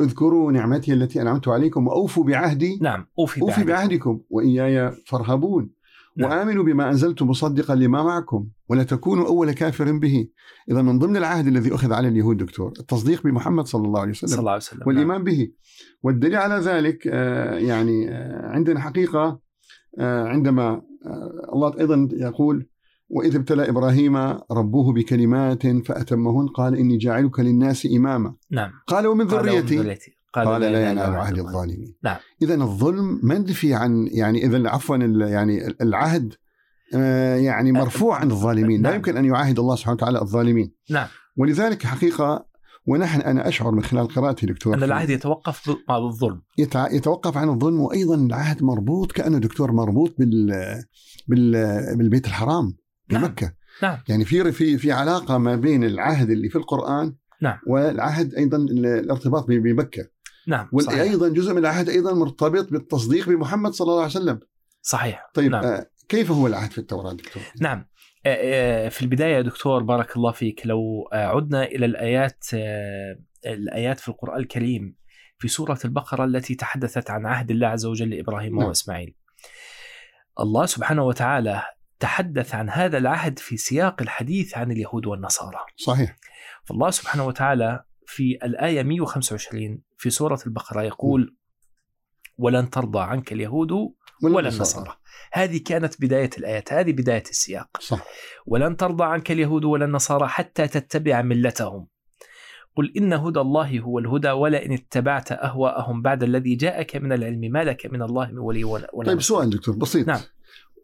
اذكروا 0.00 0.52
نعمتي 0.52 0.92
التي 0.92 1.22
أنعمت 1.22 1.48
عليكم 1.48 1.86
وأوفوا 1.86 2.24
بعهدي 2.24 2.78
نعم 2.82 3.06
أوفي 3.18 3.42
أوفي 3.42 3.64
بعهدك. 3.64 3.68
بعهدكم 3.68 4.20
وإياي 4.30 4.92
فارهبون 5.06 5.70
نعم. 6.16 6.30
وآمنوا 6.30 6.64
بما 6.64 6.88
أنزلت 6.88 7.22
مصدقا 7.22 7.74
لما 7.74 8.02
معكم 8.02 8.48
ولا 8.68 8.82
تكونوا 8.82 9.26
أول 9.26 9.52
كافر 9.52 9.92
به. 9.92 10.28
اذا 10.70 10.82
من 10.82 10.98
ضمن 10.98 11.16
العهد 11.16 11.46
الذي 11.46 11.74
أخذ 11.74 11.92
على 11.92 12.08
اليهود 12.08 12.36
دكتور 12.36 12.72
التصديق 12.80 13.22
بمحمد 13.22 13.66
صلى 13.66 13.86
الله 13.86 14.00
عليه 14.00 14.10
وسلم 14.10 14.30
صلى 14.30 14.38
الله 14.38 14.50
عليه 14.50 14.62
وسلم 14.62 14.78
نعم. 14.78 14.88
والايمان 14.88 15.24
به 15.24 15.50
والدليل 16.02 16.36
على 16.36 16.54
ذلك 16.54 17.06
آه، 17.06 17.58
يعني 17.58 18.10
آه، 18.10 18.46
عندنا 18.46 18.80
حقيقة 18.80 19.40
آه، 19.98 20.28
عندما 20.28 20.82
الله 21.52 21.78
أيضا 21.80 22.08
يقول 22.12 22.66
وإذ 23.10 23.36
ابتلى 23.36 23.68
إبراهيم 23.68 24.16
ربه 24.50 24.92
بكلمات 24.92 25.66
فأتمهن 25.66 26.46
قال 26.46 26.76
إني 26.76 26.96
جاعلك 26.96 27.40
للناس 27.40 27.86
إماما. 27.96 28.34
نعم. 28.50 28.70
قال 28.86 29.06
ومن 29.06 29.28
قال 29.28 29.48
ذريتي؟ 29.48 29.78
ذريتي. 29.78 30.10
قال 30.32 30.60
لا 30.60 30.90
ينال 30.90 31.16
عهد 31.16 31.38
الظالمين. 31.38 31.94
نعم. 32.04 32.16
اذا 32.42 32.54
الظلم 32.54 33.20
منفي 33.22 33.74
عن 33.74 34.08
يعني 34.12 34.46
اذا 34.46 34.68
عفوا 34.68 34.96
يعني 34.96 35.66
العهد 35.80 36.34
آه، 36.94 37.36
يعني 37.36 37.72
مرفوع 37.72 38.16
عن 38.16 38.30
الظالمين. 38.30 38.82
لا 38.82 38.88
نعم. 38.88 38.96
يمكن 38.96 39.16
أن 39.16 39.24
يعاهد 39.24 39.58
الله 39.58 39.76
سبحانه 39.76 39.94
وتعالى 39.94 40.22
الظالمين. 40.22 40.72
نعم. 40.90 41.06
ولذلك 41.36 41.82
حقيقة 41.86 42.46
ونحن 42.86 43.20
أنا 43.20 43.48
أشعر 43.48 43.70
من 43.70 43.82
خلال 43.82 44.08
قراءتي 44.08 44.46
دكتور 44.46 44.78
في- 44.78 44.84
العهد 44.84 45.10
يتوقف 45.10 45.76
مع 45.88 45.96
الظلم. 45.96 46.42
يتوقف 46.92 47.36
عن 47.36 47.48
الظلم 47.48 47.80
وأيضا 47.80 48.14
العهد 48.14 48.62
مربوط 48.62 49.12
كأنه 49.12 49.38
دكتور 49.38 49.72
مربوط 49.72 50.14
بال... 50.18 50.52
بال... 51.28 51.52
بالبيت 51.96 52.26
الحرام. 52.26 52.72
نعم. 53.10 53.22
بمكه 53.22 53.52
نعم 53.82 53.98
يعني 54.08 54.24
في 54.24 54.52
في 54.52 54.78
في 54.78 54.92
علاقة 54.92 55.38
ما 55.38 55.56
بين 55.56 55.84
العهد 55.84 56.30
اللي 56.30 56.48
في 56.48 56.56
القرآن 56.56 57.14
نعم. 57.42 57.58
والعهد 57.66 58.34
أيضا 58.34 58.56
ال- 58.56 58.86
الارتباط 58.86 59.46
بمكة 59.48 60.08
نعم 60.46 60.68
وأيضا 60.72 61.28
جزء 61.28 61.52
من 61.52 61.58
العهد 61.58 61.88
أيضا 61.88 62.14
مرتبط 62.14 62.72
بالتصديق 62.72 63.28
بمحمد 63.28 63.72
صلى 63.72 63.84
الله 63.86 64.02
عليه 64.02 64.10
وسلم 64.10 64.40
صحيح 64.82 65.30
طيب 65.34 65.50
نعم. 65.50 65.64
آه 65.64 65.86
كيف 66.08 66.30
هو 66.30 66.46
العهد 66.46 66.70
في 66.70 66.78
التوراة 66.78 67.12
دكتور؟ 67.12 67.42
نعم 67.60 67.86
آه، 68.26 68.86
آه، 68.86 68.88
في 68.88 69.02
البداية 69.02 69.36
يا 69.36 69.40
دكتور 69.42 69.82
بارك 69.82 70.16
الله 70.16 70.32
فيك 70.32 70.62
لو 70.64 71.08
عدنا 71.12 71.64
إلى 71.64 71.86
الآيات 71.86 72.44
آه، 72.54 73.18
الآيات 73.46 74.00
في 74.00 74.08
القرآن 74.08 74.40
الكريم 74.40 74.96
في 75.38 75.48
سورة 75.48 75.78
البقرة 75.84 76.24
التي 76.24 76.54
تحدثت 76.54 77.10
عن 77.10 77.26
عهد 77.26 77.50
الله 77.50 77.66
عز 77.66 77.86
وجل 77.86 78.10
لإبراهيم 78.10 78.58
نعم. 78.58 78.68
وإسماعيل 78.68 79.14
الله 80.40 80.66
سبحانه 80.66 81.02
وتعالى 81.04 81.62
تحدث 82.00 82.54
عن 82.54 82.70
هذا 82.70 82.98
العهد 82.98 83.38
في 83.38 83.56
سياق 83.56 84.02
الحديث 84.02 84.58
عن 84.58 84.72
اليهود 84.72 85.06
والنصارى. 85.06 85.58
صحيح. 85.76 86.16
فالله 86.64 86.90
سبحانه 86.90 87.26
وتعالى 87.26 87.84
في 88.06 88.38
الآية 88.42 88.82
125 88.82 89.82
في 89.98 90.10
سورة 90.10 90.40
البقرة 90.46 90.82
يقول 90.82 91.36
ولن 92.38 92.70
ترضى 92.70 93.00
عنك 93.00 93.32
اليهود 93.32 93.72
ولا 94.22 94.48
النصارى. 94.48 94.96
هذه 95.32 95.60
كانت 95.66 96.00
بداية 96.00 96.30
الآيات 96.38 96.72
هذه 96.72 96.92
بداية 96.92 97.22
السياق. 97.30 97.68
صح. 97.80 98.04
ولن 98.46 98.76
ترضى 98.76 99.04
عنك 99.04 99.30
اليهود 99.30 99.64
ولا 99.64 99.84
النصارى 99.84 100.28
حتى 100.28 100.68
تتبع 100.68 101.22
ملتهم. 101.22 101.86
قل 102.76 102.92
إن 102.96 103.12
هدى 103.12 103.40
الله 103.40 103.80
هو 103.80 103.98
الهدى 103.98 104.30
ولئن 104.30 104.72
اتبعت 104.72 105.32
أهواءهم 105.32 106.02
بعد 106.02 106.22
الذي 106.22 106.54
جاءك 106.54 106.96
من 106.96 107.12
العلم 107.12 107.40
ما 107.40 107.64
لك 107.64 107.86
من 107.86 108.02
الله 108.02 108.26
من 108.26 108.38
ولي 108.38 108.64
ولا 108.64 108.88
طيب. 109.06 109.22
سؤال 109.22 109.50
دكتور 109.50 109.76
بسيط. 109.76 110.06
نعم. 110.08 110.20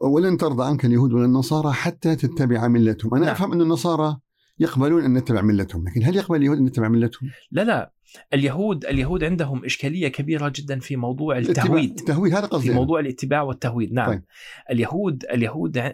ولن 0.01 0.37
ترضى 0.37 0.65
عنك 0.65 0.85
اليهود 0.85 1.13
ولا 1.13 1.25
النصارى 1.25 1.73
حتى 1.73 2.17
تتبع 2.17 2.69
ملتهم 2.69 3.15
أنا 3.15 3.25
نعم. 3.25 3.35
أفهم 3.35 3.53
أن 3.53 3.61
النصارى 3.61 4.17
يقبلون 4.59 5.05
أن 5.05 5.15
نتبع 5.15 5.43
ملتهم 5.43 5.85
لكن 5.89 6.05
هل 6.05 6.17
يقبل 6.17 6.37
اليهود 6.37 6.59
أن 6.59 6.65
نتبع 6.65 6.89
ملتهم؟ 6.89 7.31
لا 7.51 7.65
لا 7.65 7.93
اليهود 8.35 8.85
اليهود 8.85 9.25
عندهم 9.25 9.65
إشكالية 9.65 10.09
كبيرة 10.09 10.53
جدا 10.55 10.79
في 10.79 10.97
موضوع 10.97 11.39
التهويد 11.39 11.99
التهويد 11.99 12.35
هذا 12.35 12.47
قصدي 12.47 12.65
في 12.65 12.71
أنا. 12.71 12.79
موضوع 12.79 13.01
الاتباع 13.01 13.43
والتهويد 13.43 13.93
نعم 13.93 14.09
طيب. 14.09 14.23
اليهود 14.71 15.25
اليهود 15.25 15.93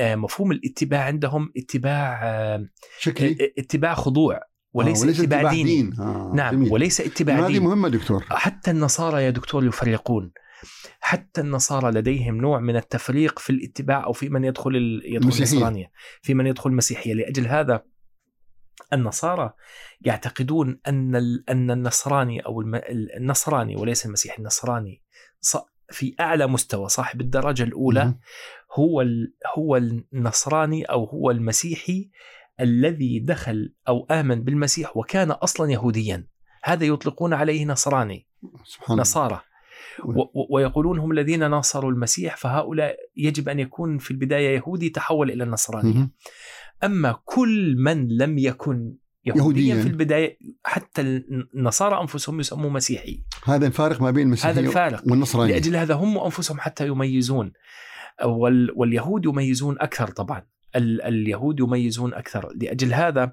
مفهوم 0.00 0.52
الاتباع 0.52 1.04
عندهم 1.04 1.52
اتباع 1.56 2.20
شكلي 2.98 3.52
اتباع 3.58 3.94
خضوع 3.94 4.40
وليس, 4.72 4.98
آه، 4.98 5.04
وليس 5.04 5.20
اتباع 5.20 5.50
ديني 5.50 5.64
دين 5.64 6.00
آه. 6.00 6.32
نعم 6.34 6.54
جميل. 6.54 6.72
وليس 6.72 7.00
اتباع 7.00 7.38
هذه 7.38 7.46
ديني 7.46 7.60
مهمة 7.60 7.88
دكتور 7.88 8.24
حتى 8.28 8.70
النصارى 8.70 9.24
يا 9.24 9.30
دكتور 9.30 9.64
يفرقون 9.66 10.32
حتى 11.00 11.40
النصارى 11.40 11.90
لديهم 11.90 12.36
نوع 12.36 12.60
من 12.60 12.76
التفريق 12.76 13.38
في 13.38 13.50
الاتباع 13.50 14.04
أو 14.04 14.12
في 14.12 14.28
من 14.28 14.44
يدخل 14.44 14.76
ال... 14.76 15.02
يدخل. 15.04 15.36
النصرانية 15.36 15.90
في 16.22 16.34
من 16.34 16.46
يدخل 16.46 16.70
المسيحية 16.70 17.14
لأجل 17.14 17.46
هذا 17.46 17.84
النصارى 18.92 19.52
يعتقدون 20.00 20.80
أن 20.86 21.16
ال... 21.16 21.50
أن 21.50 21.70
النصراني 21.70 22.40
أو 22.40 22.60
الم... 22.60 22.80
النصراني 23.16 23.76
وليس 23.76 24.06
المسيحي 24.06 24.38
النصراني. 24.38 25.02
في 25.90 26.14
أعلى 26.20 26.46
مستوى 26.46 26.88
صاحب 26.88 27.20
الدرجة 27.20 27.62
الأولى. 27.62 28.14
هو 28.72 29.00
ال... 29.00 29.34
هو 29.56 29.76
النصراني 29.76 30.84
أو 30.84 31.04
هو 31.04 31.30
المسيحي 31.30 32.10
الذي 32.60 33.18
دخل 33.18 33.74
أو 33.88 34.06
آمن 34.10 34.44
بالمسيح 34.44 34.96
وكان 34.96 35.30
أصلا 35.30 35.70
يهوديا 35.70 36.26
هذا 36.64 36.86
يطلقون 36.86 37.34
عليه 37.34 37.64
نصراني 37.64 38.26
سبحان 38.64 38.98
نصارى 38.98 39.40
ويقولون 40.50 40.98
هم 40.98 41.12
الذين 41.12 41.50
ناصروا 41.50 41.90
المسيح 41.90 42.36
فهؤلاء 42.36 42.96
يجب 43.16 43.48
أن 43.48 43.58
يكون 43.60 43.98
في 43.98 44.10
البداية 44.10 44.56
يهودي 44.56 44.90
تحول 44.90 45.30
إلى 45.30 45.44
النصرانية. 45.44 45.94
مهم. 45.94 46.10
أما 46.84 47.16
كل 47.24 47.76
من 47.78 48.08
لم 48.08 48.38
يكن 48.38 48.94
يهوديا, 49.24 49.42
يهودياً. 49.42 49.82
في 49.82 49.88
البداية 49.88 50.38
حتى 50.64 51.02
النصارى 51.54 52.00
أنفسهم 52.00 52.40
يسموه 52.40 52.70
مسيحي. 52.70 53.22
هذا 53.44 53.66
الفارق 53.66 54.02
ما 54.02 54.10
بين 54.10 54.26
المسيحية 54.26 54.52
هذا 54.52 54.60
الفارق. 54.60 55.02
والنصرانية. 55.10 55.52
لأجل 55.52 55.76
هذا 55.76 55.94
هم 55.94 56.18
أنفسهم 56.18 56.60
حتى 56.60 56.86
يميزون. 56.86 57.52
وال 58.24 58.72
واليهود 58.76 59.24
يميزون 59.24 59.76
أكثر 59.80 60.08
طبعا. 60.08 60.46
ال 60.76 61.02
اليهود 61.02 61.60
يميزون 61.60 62.14
أكثر. 62.14 62.52
لأجل 62.56 62.94
هذا 62.94 63.32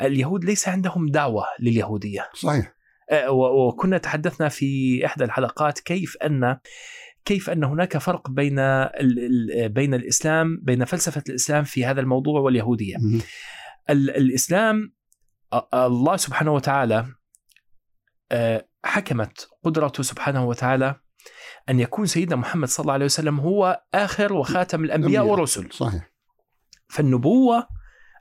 اليهود 0.00 0.44
ليس 0.44 0.68
عندهم 0.68 1.10
دعوة 1.10 1.44
لليهودية. 1.60 2.28
صحيح. 2.34 2.79
وكنا 3.28 3.98
تحدثنا 3.98 4.48
في 4.48 5.00
إحدى 5.06 5.24
الحلقات 5.24 5.78
كيف 5.78 6.16
ان 6.16 6.58
كيف 7.24 7.50
أن 7.50 7.64
هناك 7.64 7.98
فرق 7.98 8.30
بين 8.30 8.56
بين 9.66 9.94
الإسلام 9.94 10.60
بين 10.62 10.84
فلسفة 10.84 11.22
الإسلام 11.28 11.64
في 11.64 11.84
هذا 11.84 12.00
الموضوع 12.00 12.40
واليهودية. 12.40 12.96
الإسلام 13.90 14.92
الله 15.74 16.16
سبحانه 16.16 16.54
وتعالى 16.54 17.06
آه، 18.32 18.68
حكمت 18.84 19.48
قدرته 19.64 20.02
سبحانه 20.02 20.44
وتعالى 20.44 20.94
أن 21.68 21.80
يكون 21.80 22.06
سيدنا 22.06 22.36
محمد 22.36 22.68
صلى 22.68 22.84
الله 22.84 22.92
عليه 22.92 23.04
وسلم 23.04 23.40
هو 23.40 23.82
آخر 23.94 24.32
وخاتم 24.32 24.84
الأنبياء. 24.84 25.24
والرسل، 25.26 25.68
صحيح 25.72 26.10
فالنبوة 26.88 27.66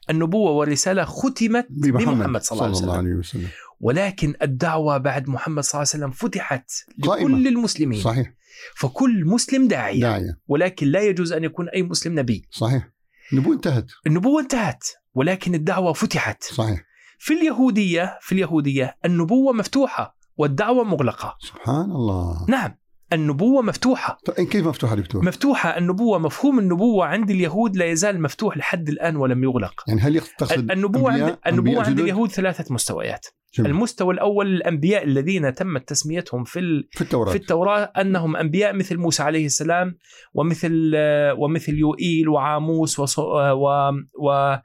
النبوة 0.10 0.52
والرسالة 0.52 1.04
ختمت 1.04 1.68
بمحمد, 1.70 2.18
بمحمد 2.18 2.42
صلى 2.42 2.68
الله 2.68 2.98
عليه 2.98 3.14
وسلم. 3.14 3.48
ولكن 3.80 4.34
الدعوة 4.42 4.98
بعد 4.98 5.30
محمد 5.30 5.64
صلى 5.64 5.82
الله 5.82 5.90
عليه 5.94 6.06
وسلم 6.06 6.12
فتحت 6.12 6.72
قائمة. 7.04 7.30
لكل 7.30 7.48
المسلمين. 7.48 8.02
صحيح. 8.02 8.34
فكل 8.76 9.26
مسلم 9.26 9.68
داعية. 9.68 10.02
داعية. 10.02 10.40
ولكن 10.48 10.88
لا 10.88 11.02
يجوز 11.02 11.34
أن 11.34 11.44
يكون 11.44 11.70
أي 11.70 11.84
مسلم 11.84 12.20
نبي. 12.20 12.48
صحيح. 12.52 12.90
النبوة 13.34 13.54
انتهت. 13.54 13.86
النبوة 14.08 14.42
انتهت 14.42 14.84
ولكن 15.14 15.56
الدعوة 15.56 15.94
فتحت. 15.94 16.44
صحيح. 16.44 16.82
في 17.20 17.34
اليهودية 17.34 18.18
في 18.22 18.32
اليهودية 18.32 18.98
النبوة 19.06 19.54
مفتوحة 19.54 20.18
والدعوة 20.38 20.84
مغلقة. 20.84 21.38
سبحان 21.40 21.92
الله. 21.92 22.46
نعم 22.50 22.78
النبوة 23.14 23.62
مفتوحة. 23.62 24.18
طيب 24.26 24.48
كيف 24.48 24.68
مفتوحة 24.68 24.96
دكتور؟ 24.96 25.26
مفتوحة. 25.26 25.78
النبوة 25.78 26.20
مفهوم 26.20 26.60
النبوة 26.60 27.06
عند 27.06 27.30
اليهود 27.30 27.78
لا 27.78 27.86
يزال 27.86 28.22
مفتوح 28.22 28.58
لحد 28.58 28.90
الآن 28.90 29.16
ولم 29.16 29.44
يغلق. 29.44 29.84
يعني 29.88 30.02
هل 30.02 30.22
تقصد 30.22 30.72
النبوة 30.72 31.12
عند 31.12 31.22
النبوة 31.22 31.48
أنبياء 31.48 31.86
عند؟ 31.86 32.00
اليهود 32.00 32.32
ثلاثة 32.32 32.74
مستويات. 32.74 33.26
جميل. 33.54 33.72
المستوى 33.72 34.14
الأول 34.14 34.48
الانبياء 34.48 35.04
الذين 35.04 35.54
تمت 35.54 35.90
تسميتهم 35.90 36.44
في 36.44 36.60
ال... 36.60 36.88
في 36.92 37.02
التوراة. 37.02 37.32
في 37.32 37.38
التوراة 37.38 37.92
أنهم 38.02 38.36
أنبياء 38.36 38.74
مثل 38.76 38.98
موسى 38.98 39.24
عليه 39.24 39.46
السلام 39.46 39.98
ومثل 40.34 40.92
آه، 40.96 41.34
ومثل 41.34 41.74
يوئيل 41.74 42.30
وعاموس 42.30 43.00
وص- 43.00 43.20
آه، 43.20 43.54
و 43.54 43.92
و 44.22 44.58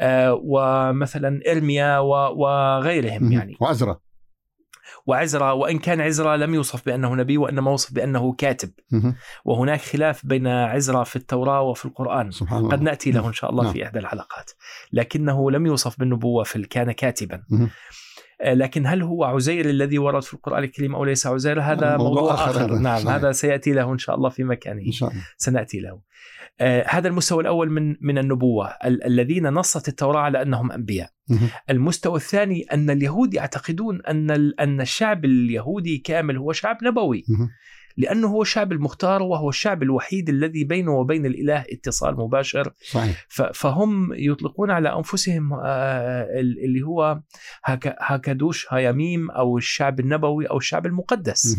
آه، 0.00 0.40
ومثلا 0.44 1.40
إرميا 1.52 1.98
و- 1.98 2.42
وغيرهم. 2.42 3.32
يعني. 3.32 3.56
وعزرا. 3.60 3.98
وعزرا 5.06 5.52
وإن 5.52 5.78
كان 5.78 6.00
عزرا 6.00 6.36
لم 6.36 6.54
يوصف 6.54 6.86
بأنه 6.86 7.14
نبي 7.14 7.38
وإنما 7.38 7.70
وصف 7.70 7.92
بأنه 7.94 8.32
كاتب. 8.32 8.70
وهناك 9.44 9.80
خلاف 9.80 10.26
بين 10.26 10.46
عزرا 10.46 11.04
في 11.04 11.16
التوراة 11.16 11.60
وفي 11.62 11.84
القرآن. 11.84 12.30
سبحان 12.30 12.58
الله. 12.58 12.70
قد 12.70 12.82
نأتي 12.82 13.10
له 13.10 13.28
إن 13.28 13.32
شاء 13.32 13.50
الله 13.50 13.64
نعم. 13.64 13.72
في 13.72 13.84
إحدى 13.84 13.98
الحلقات. 13.98 14.50
لكنه 14.92 15.50
لم 15.50 15.66
يوصف 15.66 15.98
بالنبوة 15.98 16.44
في 16.44 16.62
كان 16.62 16.92
كاتبا. 16.92 17.42
لكن 18.44 18.86
هل 18.86 19.02
هو 19.02 19.24
عزير 19.24 19.70
الذي 19.70 19.98
ورد 19.98 20.22
في 20.22 20.34
القرآن 20.34 20.64
الكريم 20.64 20.94
أو 20.94 21.04
ليس 21.04 21.26
عزير 21.26 21.60
هذا 21.60 21.96
موضوع 21.96 22.08
موضوع, 22.20 22.34
آخر 22.34 22.50
آخر. 22.50 22.78
نعم 22.78 22.98
صحيح. 22.98 23.14
هذا 23.14 23.32
سيأتي 23.32 23.72
له 23.72 23.92
إن 23.92 23.98
شاء 23.98 24.16
الله 24.16 24.28
في 24.28 24.44
مكانه 24.44 24.82
إن 24.86 24.92
شاء 24.92 25.10
الله 25.10 25.22
سنأتي 25.36 25.80
له. 25.80 26.00
آه 26.60 26.84
هذا 26.88 27.08
المستوى 27.08 27.42
الأول 27.42 27.70
من 27.70 27.96
من 28.00 28.18
النبوة 28.18 28.66
ال- 28.84 29.04
الذين 29.04 29.48
نصت 29.48 29.88
التوراة 29.88 30.20
على 30.20 30.42
أنهم 30.42 30.72
أنبياء. 30.72 31.10
مهم. 31.28 31.48
المستوى 31.70 32.16
الثاني 32.16 32.62
أن 32.62 32.90
اليهود 32.90 33.34
يعتقدون 33.34 34.00
ال- 34.08 34.60
أن 34.60 34.80
الشعب 34.80 35.24
اليهودي 35.24 35.98
كامل 35.98 36.36
هو 36.36 36.52
شعب 36.52 36.76
نبوي 36.84 37.24
لأنه 37.96 38.28
هو 38.28 38.42
الشعب 38.42 38.72
المختار 38.72 39.22
وهو 39.22 39.48
الشعب 39.48 39.82
الوحيد 39.82 40.28
الذي 40.28 40.64
بينه 40.64 40.92
وبين 40.92 41.26
الإله 41.26 41.64
اتصال 41.72 42.16
مباشر. 42.16 42.72
صحيح. 42.90 43.26
فهم 43.54 44.12
يطلقون 44.14 44.70
على 44.70 44.96
أنفسهم 44.96 45.52
آه، 45.54 45.60
ال- 46.40 46.64
اللي 46.64 46.82
هو 46.82 47.20
هاكدوش 48.00 48.66
هايميم 48.72 49.30
أو 49.30 49.58
الشعب 49.58 50.00
النبوي 50.00 50.46
أو 50.46 50.56
الشعب 50.56 50.86
المقدس. 50.86 51.56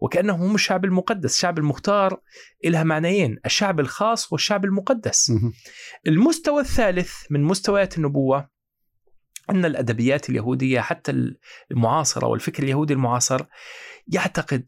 وكأنه 0.00 0.32
هم 0.34 0.54
الشعب 0.54 0.84
المقدس، 0.84 1.34
الشعب 1.34 1.58
المختار 1.58 2.20
لها 2.64 2.82
معنيين، 2.84 3.38
الشعب 3.46 3.80
الخاص 3.80 4.32
والشعب 4.32 4.64
المقدس. 4.64 5.30
المستوى 6.06 6.60
الثالث 6.60 7.12
من 7.30 7.42
مستويات 7.42 7.98
النبوة 7.98 8.48
أن 9.50 9.64
الأدبيات 9.64 10.30
اليهودية 10.30 10.80
حتى 10.80 11.32
المعاصرة 11.70 12.26
والفكر 12.26 12.62
اليهودي 12.62 12.92
المعاصر 12.92 13.40
يعتقد 14.08 14.64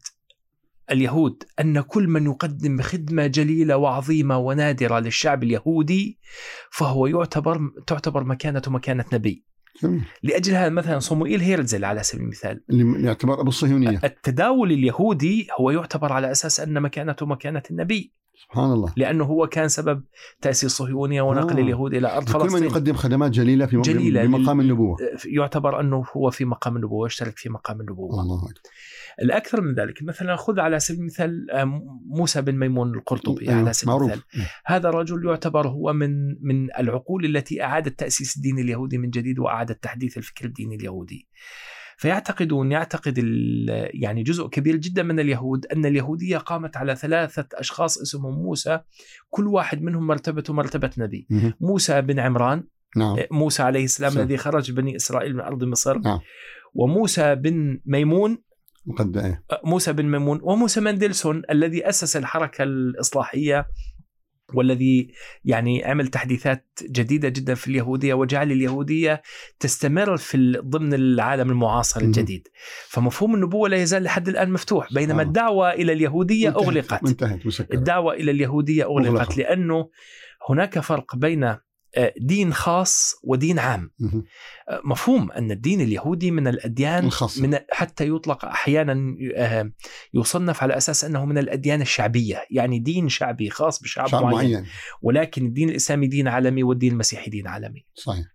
اليهود 0.91 1.43
أن 1.59 1.81
كل 1.81 2.07
من 2.07 2.25
يقدم 2.25 2.81
خدمة 2.81 3.27
جليلة 3.27 3.77
وعظيمة 3.77 4.37
ونادرة 4.37 4.99
للشعب 4.99 5.43
اليهودي 5.43 6.19
فهو 6.71 7.07
يعتبر 7.07 7.59
تعتبر 7.87 8.23
مكانته 8.23 8.71
مكانه 8.71 9.05
نبي. 9.13 9.45
جميل 9.83 10.03
لاجل 10.23 10.53
هذا 10.53 10.69
مثلا 10.69 10.99
صموئيل 10.99 11.41
هيرزل 11.41 11.85
على 11.85 12.03
سبيل 12.03 12.23
المثال. 12.23 12.63
اللي 12.69 13.07
يعتبر 13.07 13.41
أبو 13.41 13.49
الصهيونية. 13.49 14.01
التداول 14.03 14.71
اليهودي 14.71 15.47
هو 15.59 15.71
يعتبر 15.71 16.13
على 16.13 16.31
أساس 16.31 16.59
أن 16.59 16.81
مكانته 16.81 17.25
مكانه 17.25 17.63
النبي. 17.71 18.13
سبحان 18.43 18.71
الله. 18.71 18.93
لأنه 18.97 19.23
هو 19.23 19.47
كان 19.47 19.67
سبب 19.67 20.03
تأسيس 20.41 20.65
الصهيونية 20.65 21.21
ونقل 21.21 21.57
آه. 21.57 21.61
اليهود 21.61 21.93
إلى 21.93 22.17
أرض 22.17 22.31
كل 22.31 22.39
من 22.39 22.49
فلسطين. 22.49 22.63
يقدم 22.63 22.93
خدمات 22.93 23.31
جليلة 23.31 23.65
في 23.65 23.81
جليلة 23.81 24.25
بمقام 24.25 24.59
النبوة. 24.59 24.97
يعتبر 25.25 25.79
أنه 25.79 26.05
هو 26.17 26.29
في 26.29 26.45
مقام 26.45 26.75
النبوة 26.75 27.07
يشترك 27.07 27.37
في 27.37 27.49
مقام 27.49 27.81
النبوة. 27.81 28.21
الله 28.21 28.37
أكبر. 28.37 28.61
الأكثر 29.21 29.61
من 29.61 29.73
ذلك 29.73 30.03
مثلا 30.03 30.35
خذ 30.35 30.59
على 30.59 30.79
سبيل 30.79 30.99
المثال 30.99 31.51
آه، 31.51 31.81
موسى 32.05 32.41
بن 32.41 32.55
ميمون 32.55 32.93
القرطبي 32.95 33.49
على 33.51 33.73
سبيل 33.73 33.93
المثال 33.95 34.07
معروف 34.09 34.23
هذا 34.65 34.89
الرجل 34.89 35.25
يعتبر 35.25 35.67
هو 35.67 35.93
من 35.93 36.27
من 36.41 36.75
العقول 36.79 37.25
التي 37.25 37.63
أعادت 37.63 37.99
تأسيس 37.99 38.37
الدين 38.37 38.59
اليهودي 38.59 38.97
من 38.97 39.09
جديد 39.09 39.39
واعادت 39.39 39.83
تحديث 39.83 40.17
الفكر 40.17 40.45
الديني 40.45 40.75
اليهودي. 40.75 41.27
فيعتقدون 41.97 42.71
يعتقد 42.71 43.13
ال- 43.17 43.89
يعني 44.03 44.23
جزء 44.23 44.47
كبير 44.47 44.75
جدا 44.75 45.03
من 45.03 45.19
اليهود 45.19 45.65
أن 45.65 45.85
اليهودية 45.85 46.37
قامت 46.37 46.77
على 46.77 46.95
ثلاثة 46.95 47.47
أشخاص 47.53 47.97
اسمهم 47.97 48.33
موسى 48.43 48.79
كل 49.29 49.47
واحد 49.47 49.81
منهم 49.81 50.07
مرتبته 50.07 50.53
مرتبة 50.53 50.89
نبي. 50.97 51.27
موسى 51.61 52.01
بن 52.01 52.19
عمران 52.19 52.63
نعم 52.97 53.17
موسى 53.31 53.63
عليه 53.63 53.83
السلام. 53.83 54.17
الذي 54.17 54.37
خرج 54.37 54.71
بني 54.71 54.95
إسرائيل 54.95 55.33
من 55.33 55.39
أرض 55.41 55.63
مصر 55.63 55.97
نعم. 55.99 56.19
وموسى 56.73 57.35
بن 57.35 57.79
ميمون 57.85 58.37
وقد 58.85 59.17
إيه 59.17 59.43
موسى 59.63 59.93
بن 59.93 60.05
ميمون 60.05 60.39
وموسى 60.43 60.79
مندلسون 60.81 61.41
الذي 61.49 61.89
أسس 61.89 62.17
الحركة 62.17 62.63
الإصلاحية 62.63 63.67
والذي 64.53 65.11
يعني 65.43 65.85
عمل 65.85 66.07
تحديثات 66.07 66.67
جديدة 66.83 67.29
جدا 67.29 67.53
في 67.53 67.67
اليهودية 67.67 68.13
وجعل 68.13 68.51
اليهودية 68.51 69.21
تستمر 69.59 70.17
في 70.17 70.61
ضمن 70.65 70.93
العالم 70.93 71.49
المعاصر. 71.49 72.01
الجديد 72.01 72.47
فمفهوم 72.87 73.35
النبوة 73.35 73.69
لا 73.69 73.77
يزال 73.77 74.03
لحد 74.03 74.27
الآن 74.29 74.51
مفتوح 74.51 74.93
بينما 74.93 75.03
سبحان 75.03 75.19
الله. 75.19 75.23
الدعوة 75.29 75.73
إلى 75.73 75.93
اليهودية 75.93 76.49
انتهت- 76.49 77.71
الدعوة 77.73 78.13
إلى 78.13 78.31
اليهودية 78.31 78.83
أغلقت 78.83 79.11
مغلقة. 79.11 79.35
لأنه 79.37 79.89
هناك 80.49 80.79
فرق 80.79 81.15
بين 81.15 81.43
آه، 81.43 81.61
دين 82.17 82.53
خاص 82.53 83.15
ودين 83.23 83.59
عام 83.59 83.91
مهم. 83.99 84.23
مفهوم 84.85 85.31
أن 85.31 85.51
الدين 85.51 85.81
اليهودي 85.81 86.31
من 86.31 86.47
الأديان 86.47 87.05
الخاصة. 87.05 87.47
من 87.47 87.57
حتى 87.71 88.09
يطلق 88.09 88.45
أحيانا 88.45 89.17
آه، 89.35 89.71
يصنف 90.13 90.63
على 90.63 90.77
أساس 90.77 91.05
أنه 91.05 91.25
من 91.25 91.37
الأديان 91.37 91.81
الشعبية، 91.81 92.45
يعني 92.51 92.79
دين 92.79 93.09
شعبي 93.09 93.49
خاص 93.49 93.81
بشعب 93.81 94.07
شعب 94.07 94.23
معين. 94.23 94.51
معين 94.51 94.65
ولكن 95.01 95.45
الدين 95.45 95.69
الإسلامي 95.69 96.07
دين 96.07 96.27
عالمي 96.27 96.63
والدين 96.63 96.91
المسيحي 96.91 97.29
دين 97.29 97.47
عالمي. 97.47 97.85
صحيح 97.93 98.25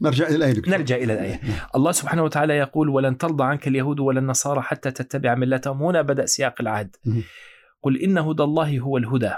نرجع 0.00 0.26
إلى 0.26 0.36
الآية 0.36 0.52
دكتور 0.52 0.74
نرجع 0.74 0.96
إلى 0.96 1.12
الآية. 1.12 1.40
نعم. 1.42 1.58
الله 1.74 1.92
سبحانه 1.92 2.22
وتعالى 2.22 2.56
يقول: 2.56 2.88
ولن 2.88 3.18
ترضى 3.18 3.44
عنك 3.44 3.68
اليهود 3.68 4.00
ولا 4.00 4.20
النصارى 4.20 4.62
حتى 4.62 4.90
تتبع 4.90 5.34
ملتهم، 5.34 5.82
هنا 5.82 6.02
بدأ 6.02 6.26
سياق 6.26 6.54
العهد. 6.60 6.96
قل 7.82 8.02
إن 8.02 8.18
هدى 8.18 8.42
الله 8.42 8.78
هو 8.78 8.96
الهدى. 8.96 9.34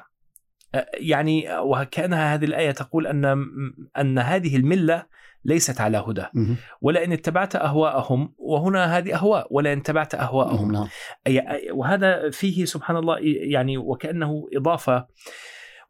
يعني 1.00 1.59
وكانها 1.59 2.35
هذه 2.35 2.44
الآية 2.44 2.70
تقول 2.70 3.06
أن 3.06 3.24
أن 3.98 4.18
هذه 4.18 4.56
الملة 4.56 5.06
ليست 5.44 5.80
على 5.80 5.98
هدى. 6.09 6.24
ولئن 6.80 7.12
اتبعت 7.12 7.56
أهواءهم 7.56 8.35
وهنا 8.38 8.98
هذه 8.98 9.14
أهواء 9.14 9.46
ولئن 9.50 9.78
اتبعت 9.78 10.14
أهواءهم 10.14 10.72
نعم 10.72 10.88
وهذا 11.72 12.30
فيه 12.30 12.64
سبحان 12.64 12.96
الله 12.96 13.16
يعني 13.22 13.78
وكأنه 13.78 14.48
إضافة 14.56 15.06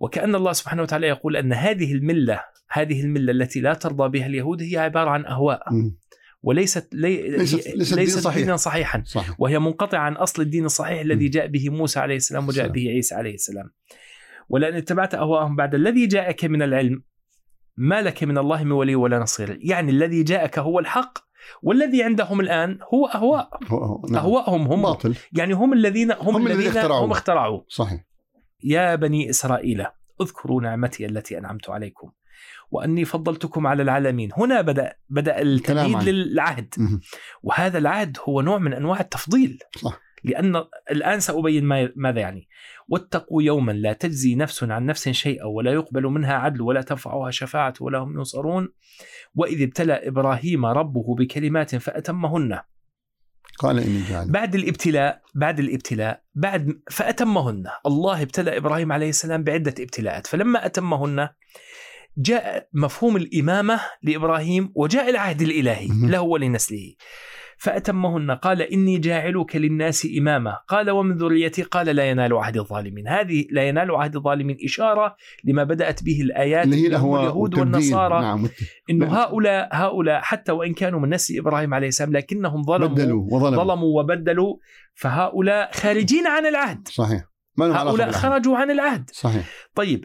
وكأن 0.00 0.34
الله 0.34 0.52
سبحانه 0.52 0.82
وتعالى 0.82 1.06
يقول 1.06 1.36
أن 1.36 1.52
هذه 1.52 1.92
الملة 1.92 2.40
هذه 2.70 3.00
الملة 3.00 3.32
التي 3.32 3.60
لا 3.60 3.74
ترضى 3.74 4.08
بها 4.18 4.26
اليهود 4.26 4.62
هي 4.62 4.78
عبارة 4.78 5.10
عن 5.10 5.26
أهواء 5.26 5.72
مهم. 5.72 5.96
وليست 6.42 6.88
لي 6.94 7.28
ليست- 7.30 7.76
ليست 7.76 7.94
دين 7.98 8.06
صحيح. 8.06 8.36
دينا 8.36 8.56
صحيحا 8.56 9.02
صحيح 9.06 9.34
وهي 9.38 9.58
منقطعة 9.58 9.98
عن 10.00 10.12
أصل 10.12 10.42
الدين 10.42 10.64
الصحيح 10.64 11.00
الذي. 11.00 11.28
جاء 11.28 11.46
به 11.46 11.68
موسى 11.70 12.00
عليه 12.00 12.16
السلام 12.16 12.48
وجاء 12.48 12.66
السلام. 12.66 12.84
به 12.84 12.90
عيسى 12.90 13.14
عليه 13.14 13.34
السلام 13.34 13.70
ولئن 14.50 14.74
اتبعت 14.74 15.14
أهواءهم 15.14 15.56
بعد 15.56 15.74
الذي 15.74 16.06
جاءك 16.06 16.44
من 16.44 16.62
العلم. 16.62 17.02
ما 17.76 18.02
لك 18.02 18.24
من 18.24 18.38
الله 18.38 18.64
من 18.64 18.72
ولي 18.72 18.94
ولا 18.94 19.18
نصير. 19.18 19.58
يعني 19.62 19.90
الذي 19.90 20.22
جاءك 20.22 20.58
هو 20.58 20.78
الحق 20.78 21.18
والذي 21.62 22.02
عندهم 22.02 22.40
الآن 22.40 22.78
هو 22.94 23.06
هو 23.06 23.48
نعم. 24.10 24.16
أهواءهم 24.16 24.62
هم. 24.62 24.82
باطل. 24.82 25.14
يعني 25.32 25.54
هم 25.54 25.72
الذين 25.72 26.12
هم, 26.12 26.36
هم 26.36 26.46
الذين 26.46 26.66
اخترعوا. 26.66 27.06
هم 27.06 27.10
اخترعوا 27.10 27.60
صحيح. 27.68 28.04
يا 28.64 28.94
بني 28.94 29.30
إسرائيل 29.30 29.86
اذكروا 30.20 30.62
نعمتي 30.62 31.06
التي 31.06 31.38
أنعمت 31.38 31.70
عليكم 31.70 32.10
وأني 32.70 33.04
فضلتكم 33.04 33.66
على 33.66 33.82
العالمين. 33.82 34.30
هنا 34.36 34.60
بدا 34.60 34.94
بدأ 35.08 35.42
التمهيد 35.42 36.08
للعهد. 36.08 36.74
وهذا 37.42 37.78
العهد 37.78 38.16
هو 38.28 38.40
نوع 38.40 38.58
من 38.58 38.72
أنواع 38.72 39.00
التفضيل. 39.00 39.58
صح. 39.76 40.00
لأن 40.24 40.64
الآن 40.90 41.20
سأبين 41.20 41.64
ما- 41.64 41.92
ماذا 41.96 42.20
يعني. 42.20 42.48
واتقوا 42.88 43.42
يوما 43.42 43.72
لا 43.72 43.92
تجزي 43.92 44.34
نفس 44.34 44.64
عن 44.64 44.86
نفس 44.86 45.08
شيئا 45.08 45.44
ولا 45.44 45.72
يقبل 45.72 46.02
منها 46.02 46.34
عدل 46.34 46.62
ولا 46.62 46.82
تنفعها 46.82 47.30
شفاعة 47.30 47.74
ولا 47.80 47.98
هم 47.98 48.18
ينصرون. 48.18 48.68
وإذ 49.34 49.62
ابتلى 49.62 50.08
إبراهيم 50.08 50.66
ربه 50.66 51.14
بكلمات 51.14 51.76
فأتمهن. 51.76 52.60
قال 53.58 53.78
إني 53.78 54.02
جاعل. 54.10 54.30
بعد 54.32 54.54
الابتلاء 54.54 55.22
بعد 55.34 55.58
الابتلاء 55.58 56.22
بعد 56.34 56.80
فأتمهن. 56.90 57.64
الله 57.86 58.22
ابتلى 58.22 58.56
إبراهيم 58.56 58.92
عليه 58.92 59.08
السلام 59.08 59.44
بعدة 59.44 59.74
ابتلاءات. 59.80 60.26
فلما 60.26 60.66
أتمهن 60.66 61.28
جاء 62.18 62.68
مفهوم 62.72 63.16
الإمامة 63.16 63.80
لإبراهيم 64.02 64.72
وجاء 64.74 65.10
العهد 65.10 65.42
الإلهي. 65.42 65.88
له 66.08 66.20
ولنسله. 66.20 66.94
فأتمهن 67.60 68.30
قال 68.30 68.62
إني 68.62 68.98
جاعلك 68.98 69.56
للناس 69.56 70.08
إماما. 70.18 70.58
قال 70.68 70.90
ومن 70.90 71.16
ذريتي؟ 71.16 71.62
قال 71.62 71.86
لا 71.86 72.10
ينال 72.10 72.34
عهد 72.34 72.56
الظالمين. 72.56 73.08
هذه 73.08 73.46
لا 73.50 73.68
ينال 73.68 73.90
عهد 73.90 74.16
الظالمين 74.16 74.56
إشارة 74.64 75.16
لما 75.44 75.64
بدأت 75.64 76.02
به 76.02 76.20
الآيات 76.20 76.64
اللي 76.64 76.76
هي 76.76 76.86
اليهود. 76.86 77.58
والنصارى. 77.58 78.20
نعم. 78.20 78.48
إنه 78.90 79.06
نعم. 79.06 79.14
هؤلاء 79.14 79.68
هؤلاء 79.72 80.20
حتى 80.20 80.52
وإن 80.52 80.74
كانوا 80.74 81.00
من 81.00 81.14
نسل 81.14 81.38
إبراهيم 81.38 81.74
عليه 81.74 81.88
السلام 81.88 82.12
لكنهم 82.12 82.62
ظلموا 82.62 82.88
بدلوا 82.88 83.24
وظلموا. 83.32 83.64
ظلموا 83.64 84.00
وبدلوا 84.00 84.56
فهؤلاء 84.94 85.70
خارجين 85.72 86.26
عن 86.26 86.46
العهد. 86.46 86.88
صحيح. 86.88 87.24
ما 87.56 87.82
هؤلاء. 87.82 88.10
خرجوا 88.10 88.56
عن 88.56 88.70
العهد. 88.70 89.10
صحيح. 89.12 89.48
طيب 89.74 90.04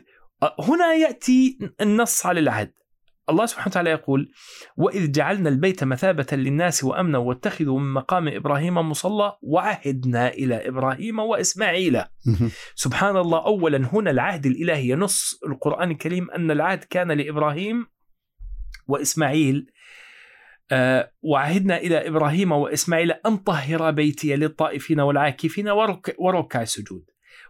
هنا 0.60 0.94
يأتي 0.94 1.58
النص 1.82 2.26
على 2.26 2.40
العهد. 2.40 2.72
الله 3.30 3.46
سبحانه 3.46 3.68
وتعالى 3.68 3.90
يقول 3.90 4.32
وإذ 4.78 5.12
جعلنا 5.12 5.50
البيت 5.50 5.84
مثابة 5.84 6.26
للناس 6.32 6.84
وأمنا 6.84 7.18
واتخذوا 7.18 7.80
من 7.80 7.94
مقام 7.94 8.28
إبراهيم 8.28 8.74
مصلى 8.78 9.38
وعهدنا 9.42 10.28
إلى 10.28 10.68
إبراهيم 10.68 11.20
وإسماعيل. 11.20 12.02
سبحان 12.76 13.18
الله 13.18 13.46
أولا 13.46 13.90
هنا 13.94 14.12
العهد 14.12 14.46
الإلهي 14.46 14.90
ينص 14.90 15.40
القرآن 15.48 15.92
الكريم 15.92 16.32
أن 16.32 16.52
العهد 16.52 16.84
كان 16.84 17.12
لإبراهيم 17.12 17.86
وإسماعيل 18.88 19.66
آه 20.72 21.12
وعهدنا 21.22 21.78
إلى 21.78 22.08
إبراهيم 22.08 22.52
وإسماعيل 22.52 23.12
أن 23.12 23.38
طهر 23.38 23.92
بيتي 23.92 24.36
للطائفين 24.36 25.00
والعاكفين 25.00 25.70
ورك 25.70 26.16
وركع 26.20 26.62
السجود 26.62 27.06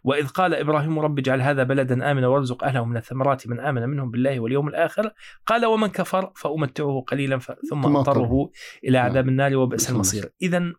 وإذ 0.05 0.27
قال 0.27 0.53
إبراهيم 0.53 0.99
رب 0.99 1.19
اجعل 1.19 1.41
هذا 1.41 1.63
بلدا 1.63 2.11
آمنا 2.11 2.27
وارزق 2.27 2.63
أهله 2.63 2.85
من 2.85 2.97
الثمرات 2.97 3.47
من 3.47 3.59
آمن 3.59 3.89
منهم 3.89 4.11
بالله 4.11 4.39
واليوم 4.39 4.67
الآخر. 4.67 5.11
قال 5.45 5.65
ومن 5.65 5.87
كفر 5.87 6.31
فأمتعه 6.35 7.03
قليلا 7.07 7.39
ثم 7.69 7.85
أضطره. 7.85 8.51
إلى 8.83 8.97
نعم. 8.97 9.09
عذاب 9.09 9.27
النار 9.27 9.55
وبئس 9.55 9.81
بئس 9.81 9.91
المصير. 9.91 10.33
إذا 10.41 10.73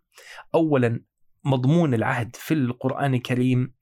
أولا 0.55 1.01
مضمون 1.45 1.95
العهد 1.95 2.37
في 2.37 2.55
القرآن 2.55 3.15
الكريم 3.15 3.75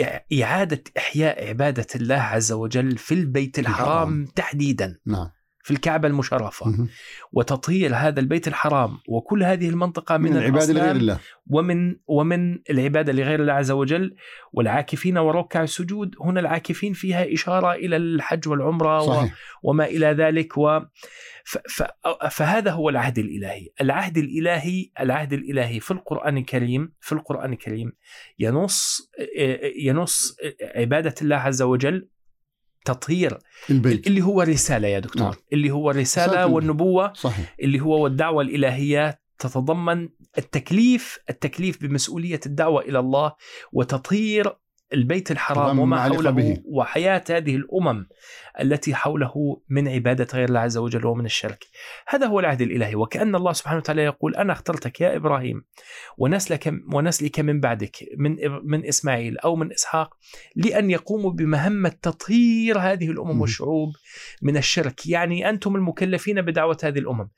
إع- 0.00 0.40
إعادة 0.42 0.84
إحياء 0.98 1.48
عبادة 1.48 1.86
الله 1.94 2.20
عز 2.20 2.52
وجل 2.52 2.96
في 2.96 3.14
البيت 3.14 3.58
الحرام. 3.58 4.24
تحديدا. 4.24 4.98
نعم. 5.06 5.35
في 5.66 5.72
الكعبة 5.72 6.08
المشرفة. 6.08 6.88
وتطهير 7.32 7.94
هذا 7.94 8.20
البيت 8.20 8.48
الحرام 8.48 8.98
وكل 9.08 9.42
هذه 9.42 9.68
المنطقة 9.68 10.16
من, 10.16 10.30
من 10.30 10.36
العبادة 10.36 10.72
لغير 10.72 10.96
الله. 10.96 11.18
ومن 11.46 11.96
ومن 12.06 12.58
العبادة 12.70 13.12
لغير 13.12 13.40
الله 13.40 13.52
عز 13.52 13.70
وجل. 13.70 14.16
والعاكفين 14.52 15.18
وركع 15.18 15.62
السجود 15.62 16.14
هنا 16.20 16.40
العاكفين 16.40 16.92
فيها 16.92 17.32
إشارة 17.32 17.72
إلى 17.72 17.96
الحج 17.96 18.48
والعمرة 18.48 19.02
و 19.02 19.06
صحيح. 19.06 19.34
وما 19.62 19.84
إلى 19.84 20.06
ذلك. 20.06 20.58
و 20.58 20.80
ف 21.44 21.58
ف 21.58 21.82
فهذا 22.30 22.70
هو 22.70 22.88
العهد 22.88 23.18
الإلهي، 23.18 23.68
العهد 23.80 24.18
الإلهي 24.18 24.90
العهد 25.00 25.32
الإلهي 25.32 25.80
في 25.80 25.90
القرآن 25.90 26.36
الكريم 26.36 26.92
في 27.00 27.12
القرآن 27.12 27.52
الكريم 27.52 27.92
ينص 28.38 29.10
ينص 29.78 30.36
عبادة 30.76 31.14
الله 31.22 31.36
عز 31.36 31.62
وجل 31.62 32.08
تطهير 32.86 33.38
البيت 33.70 34.06
اللي 34.06 34.22
هو 34.22 34.42
الرساله 34.42 34.88
يا 34.88 34.98
دكتور. 34.98 35.22
نعم. 35.22 35.34
اللي 35.52 35.70
هو 35.70 35.90
الرساله 35.90 36.32
رسالة 36.32 36.46
والنبوة 36.46 37.12
صحيح. 37.12 37.56
اللي 37.62 37.80
هو 37.80 38.02
والدعوة 38.04 38.42
الإلهية. 38.42 39.26
تتضمن 39.38 40.08
التكليف 40.38 41.18
التكليف 41.30 41.82
بمسؤولية 41.82 42.40
الدعوة 42.46 42.80
إلى 42.80 42.98
الله 42.98 43.32
وتطهير 43.72 44.56
البيت 44.92 45.30
الحرام 45.30 45.78
وما 45.78 46.02
حوله 46.02 46.30
به. 46.30 46.62
وحياة 46.64 47.24
هذه 47.30 47.56
الأمم 47.56 48.06
التي 48.60 48.94
حوله 48.94 49.62
من 49.68 49.88
عبادة 49.88 50.26
غير 50.34 50.48
الله 50.48 50.60
عز 50.60 50.76
وجل 50.76 51.06
ومن 51.06 51.24
الشرك 51.24 51.64
هذا 52.08 52.26
هو 52.26 52.40
العهد 52.40 52.62
الإلهي 52.62 52.94
وكأن 52.94 53.34
الله 53.34 53.52
سبحانه 53.52 53.78
وتعالى 53.78 54.02
يقول 54.02 54.36
أنا 54.36 54.52
اخترتك 54.52 55.00
يا 55.00 55.16
إبراهيم 55.16 55.64
ونسلك 56.18 56.74
ونسلك 56.92 57.40
من 57.40 57.60
بعدك 57.60 57.96
من 58.18 58.36
من 58.64 58.86
إسماعيل 58.86 59.38
أو 59.38 59.56
من 59.56 59.72
إسحاق 59.72 60.14
لأن 60.56 60.90
يقوموا 60.90 61.30
بمهمة 61.30 61.92
تطهير 62.02 62.78
هذه 62.78 63.10
الأمم 63.10 63.30
مم. 63.30 63.40
والشعوب 63.40 63.88
من 64.42 64.56
الشرك 64.56 65.06
يعني 65.06 65.48
أنتم 65.48 65.76
المكلفين 65.76 66.42
بدعوة 66.42 66.78
هذه 66.82 66.98
الأمم 66.98 67.28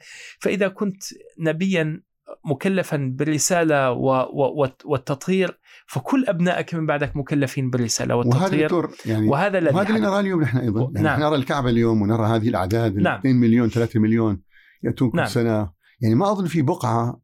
فإذا 0.40 0.68
كنت 0.68 1.02
نبيا 1.38 2.07
مكلفا 2.44 3.14
بالرسالة 3.18 3.92
و 3.92 4.10
و 4.10 4.68
والتطهير 4.84 5.58
فكل 5.86 6.24
أبنائك 6.28 6.74
من 6.74 6.86
بعدك 6.86 7.16
مكلفين 7.16 7.70
بالرسالة 7.70 8.16
وهذا 8.16 8.28
والتطهير 8.28 8.64
دكتور 8.64 8.90
يعني 9.06 9.28
وهذا 9.28 9.58
الذي 9.58 9.74
وهذا 9.74 9.88
اللي. 9.88 10.00
نراه 10.00 10.20
اليوم 10.20 10.42
نحن 10.42 10.58
أيضا 10.58 10.80
يعني 10.80 11.00
نعم. 11.00 11.20
نحن 11.20 11.22
نرى 11.22 11.34
الكعبة 11.36 11.70
اليوم 11.70 12.02
ونرى 12.02 12.26
هذه 12.26 12.48
الأعداد 12.48 12.96
نعم. 12.96 13.18
2 13.18 13.36
مليون 13.36 13.68
3 13.68 14.00
مليون 14.00 14.42
يأتون 14.82 15.10
كل 15.10 15.16
نعم. 15.16 15.26
سنة 15.26 15.70
يعني 16.00 16.14
ما 16.14 16.32
أظن 16.32 16.46
في 16.46 16.62
بقعة 16.62 17.20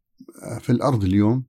في 0.60 0.70
الأرض 0.70 1.04
اليوم 1.04 1.44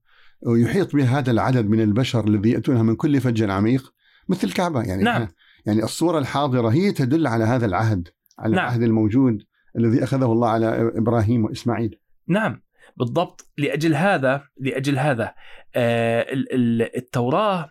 يحيط 0.47 0.95
بها 0.95 1.19
هذا 1.19 1.31
العدد 1.31 1.69
من 1.69 1.81
البشر 1.81 2.27
الذي 2.27 2.49
يأتونها 2.49 2.83
من 2.83 2.95
كل 2.95 3.21
فج 3.21 3.43
عميق 3.43 3.93
مثل 4.29 4.47
الكعبة 4.47 4.81
يعني 4.81 5.03
نعم. 5.03 5.27
يعني 5.65 5.83
الصورة 5.83 6.19
الحاضرة 6.19 6.69
هي 6.69 6.91
تدل 6.91 7.27
على 7.27 7.43
هذا 7.43 7.65
العهد 7.65 8.07
على 8.39 8.55
نعم. 8.55 8.65
العهد 8.65 8.81
الموجود 8.83 9.43
الذي 9.77 10.03
أخذه 10.03 10.25
الله 10.25 10.49
على 10.49 10.91
إبراهيم 10.95 11.45
وإسماعيل 11.45 11.99
نعم 12.27 12.64
بالضبط 12.97 13.51
لأجل 13.57 13.95
هذا 13.95 14.47
لأجل 14.57 14.99
هذا 14.99 15.35
آه 15.75 16.21
ال- 16.21 16.53
ال- 16.53 16.95
التوراة 16.97 17.69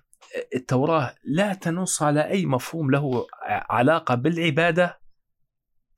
التوراة 0.55 1.15
لا 1.25 1.55
تنص 1.55 2.03
على 2.03 2.29
أي 2.31 2.47
مفهوم 2.47 2.91
له 2.91 3.27
علاقة 3.49 4.15
بالعبادة 4.15 5.01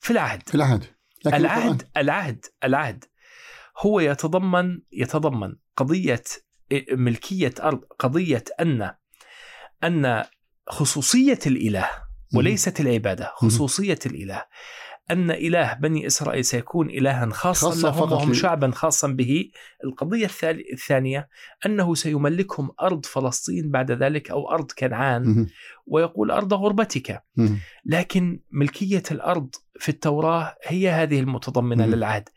في 0.01 0.11
العهد. 0.11 0.43
في 0.49 0.55
العهد. 0.55 0.85
لكن 1.25 1.37
العهد 1.37 1.83
العهد. 1.97 2.45
العهد 2.65 3.05
هو 3.79 4.01
يتضمن 4.01 4.81
يتضمن 4.93 5.57
قضية 5.77 6.23
ملكية 6.93 7.55
أرض 7.63 7.81
قضية 7.99 8.45
أن 8.61 8.95
أن 9.85 10.25
خصوصية 10.69 11.39
الإله 11.47 11.85
القرآن- 11.85 12.37
وليست 12.37 12.81
العبادة 12.81 13.33
خصوصية 13.37 13.99
الإله. 14.07 14.45
أن 15.11 15.31
إله 15.31 15.75
بني 15.75 16.07
إسرائيل 16.07 16.45
سيكون 16.45 16.91
إلها 16.91 17.31
خاصا 17.31 17.71
خاصة 17.71 17.89
لهم 17.89 17.93
فقط 17.93 18.13
وهم 18.13 18.35
شعبا 18.35 18.71
خاصا 18.71 19.09
به 19.09 19.51
القضية 19.85 20.31
الثانية 20.73 21.29
أنه 21.67 21.95
سيملكهم 21.95 22.71
أرض 22.83 23.07
فلسطين 23.07 23.71
بعد 23.71 23.91
ذلك 23.91 24.31
أو 24.31 24.51
أرض 24.51 24.73
كنعان. 24.79 25.47
ويقول 25.87 26.31
أرض 26.31 26.55
غربتك. 26.55 27.23
لكن 27.85 28.41
ملكية 28.51 29.03
الأرض 29.11 29.55
في 29.79 29.89
التوراة 29.89 30.55
هي 30.65 30.91
هذه 30.91 31.21
المتضمنة. 31.21 31.87
للعهد 31.87 32.29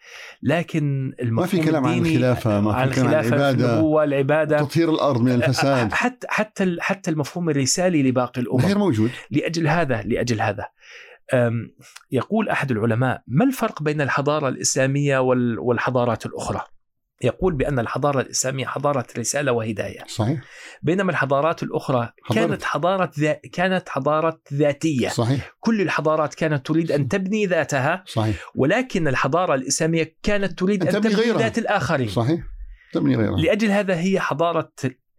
لكن 0.43 1.13
ما 1.23 1.45
في 1.45 1.59
كلام 1.59 1.85
عن 1.85 2.05
الخلافة، 2.05 2.61
ما 2.61 2.73
في 2.73 2.79
عن 2.79 2.87
الخلافة 2.87 3.27
العبادة. 3.35 3.73
النبوة 3.73 4.03
العبادة 4.03 4.59
تطهير 4.59 4.89
الأرض 4.89 5.21
من 5.21 5.31
الفساد 5.31 5.93
حتى 5.93 6.27
حتى 6.29 6.77
حتى 6.79 7.11
المفهوم 7.11 7.49
الرسالي 7.49 8.03
لباقي 8.03 8.41
الأمم 8.41 8.65
غير 8.65 8.77
موجود 8.77 9.11
لأجل 9.31 9.67
هذا 9.67 10.01
لأجل 10.01 10.41
هذا 10.41 10.65
يقول 12.11 12.49
أحد 12.49 12.71
العلماء 12.71 13.21
ما 13.27 13.45
الفرق 13.45 13.83
بين 13.83 14.01
الحضارة 14.01 14.49
الإسلامية 14.49 15.19
وال- 15.19 15.59
والحضارات 15.59 16.25
الأخرى؟ 16.25 16.61
يقول 17.23 17.53
بأن 17.53 17.79
الحضارة 17.79 18.21
الإسلامية 18.21 18.65
حضارة 18.65 19.05
رسالة 19.17 19.51
وهداية. 19.51 20.03
صحيح. 20.07 20.41
بينما 20.81 21.11
الحضارات 21.11 21.63
الأخرى 21.63 22.09
حضارة- 22.23 22.33
كانت 22.35 22.63
حضارة 22.63 23.11
ذا 23.19 23.33
كانت 23.33 23.89
حضارة 23.89 24.41
ذاتية. 24.53 25.07
صحيح. 25.09 25.51
كل 25.59 25.81
الحضارات 25.81 26.33
كانت 26.35 26.65
تريد 26.65 26.91
أن 26.91 27.07
تبني 27.07 27.45
ذاتها 27.45 28.03
صحيح. 28.07 28.35
ولكن 28.55 29.07
الحضارة 29.07 29.55
الإسلامية 29.55 30.15
كانت 30.23 30.59
تريد 30.59 30.81
أن 30.81 30.87
أن 30.87 30.93
تبني 30.93 31.13
تبني 31.13 31.25
غيرها. 31.25 31.39
ذات 31.39 31.57
الآخرين. 31.57 32.07
صحيح. 32.07 32.41
تبني 32.93 33.15
غيرها. 33.15 33.37
لأجل 33.37 33.71
هذا 33.71 33.99
هي 33.99 34.19
حضارة 34.19 34.71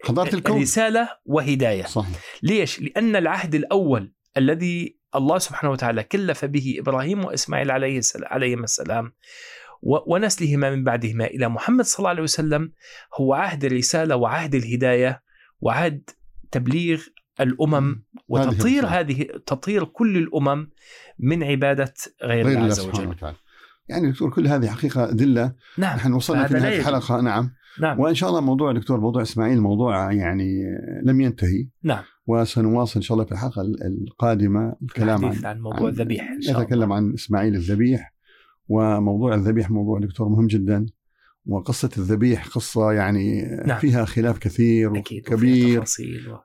حضارة 0.05 0.35
الكون. 0.35 0.63
رسالة 0.63 1.09
وهداية. 1.25 1.85
صحيح. 1.85 2.19
ليش؟ 2.43 2.81
لأن 2.81 3.17
العهد 3.17 3.55
الأول 3.55 4.13
الذي 4.37 5.00
الله 5.15 5.39
سبحانه 5.39 5.73
وتعالى 5.73 6.03
كلف 6.03 6.45
به 6.45 6.77
إبراهيم 6.79 7.25
وإسماعيل 7.25 7.71
عليه 7.71 8.01
عليهما 8.23 8.65
السلام. 8.65 9.13
ونسلهما 9.83 10.71
من 10.71 10.85
بعدهما 10.85 11.25
إلى 11.25 11.49
محمد 11.49 11.85
صلى 11.85 11.99
الله 11.99 12.09
عليه 12.09 12.23
وسلم. 12.23 12.73
هو 13.21 13.35
عهد 13.35 13.65
الرسالة 13.65 14.17
وعهد 14.17 14.55
الهداية 14.55 15.23
وعهد 15.61 16.11
تبليغ 16.51 17.03
الأمم 17.41 18.03
وتطهير 18.29 18.85
الرسالة. 18.85 19.01
هذه 19.01 19.27
تطهير 19.47 19.85
كل 19.85 20.17
الأمم 20.17 20.71
من 21.19 21.43
عبادة 21.43 21.95
غير, 22.23 22.47
غير 22.47 22.59
الله 22.59 22.67
عز 22.67 22.81
سبحانه 22.81 23.09
وجل 23.09 23.09
وتعالى. 23.09 23.37
يعني 23.89 24.11
دكتور 24.11 24.31
كل 24.31 24.47
هذه 24.47 24.67
حقيقة 24.67 25.11
أدلة. 25.11 25.55
نعم. 25.79 25.97
نحن 25.97 26.13
وصلنا 26.13 26.47
في 26.47 26.55
يجوز. 26.55 26.67
الحلقة. 26.67 27.21
نعم. 27.21 27.51
نعم. 27.81 28.01
وإن 28.01 28.15
شاء 28.15 28.29
الله 28.29 28.41
موضوع 28.41 28.73
دكتور 28.73 29.01
موضوع 29.01 29.23
إسماعيل 29.23 29.61
موضوع 29.61 30.13
يعني 30.13 30.63
لم 31.05 31.21
ينتهي. 31.21 31.69
نعم. 31.83 32.03
وسنواصل 32.31 32.93
إن 32.97 33.03
شاء 33.03 33.15
الله 33.15 33.25
في 33.25 33.33
الحلقة 33.33 33.63
القادمة 33.63 34.77
الكلام 34.83 35.25
عن 35.25 35.45
عن 35.45 35.61
موضوع 35.61 35.89
الذبيح 35.89 36.31
إن 36.31 36.43
شاء 36.43 36.53
الله. 36.53 36.65
نتكلم 36.65 36.93
عن 36.93 37.13
إسماعيل 37.13 37.55
الذبيح 37.55 38.15
وموضوع 38.69 39.35
الذبيح 39.35 39.71
موضوع 39.71 39.99
دكتور 39.99 40.29
مهم 40.29 40.47
جدا 40.47 40.87
وقصة 41.47 41.91
الذبيح 41.99 42.49
قصة 42.49 42.93
يعني 42.93 43.43
نعم. 43.67 43.79
فيها 43.79 44.05
خلاف 44.05 44.39
كثير 44.39 44.99
أكيد 44.99 45.25
كبير 45.25 45.81
و... 45.81 45.85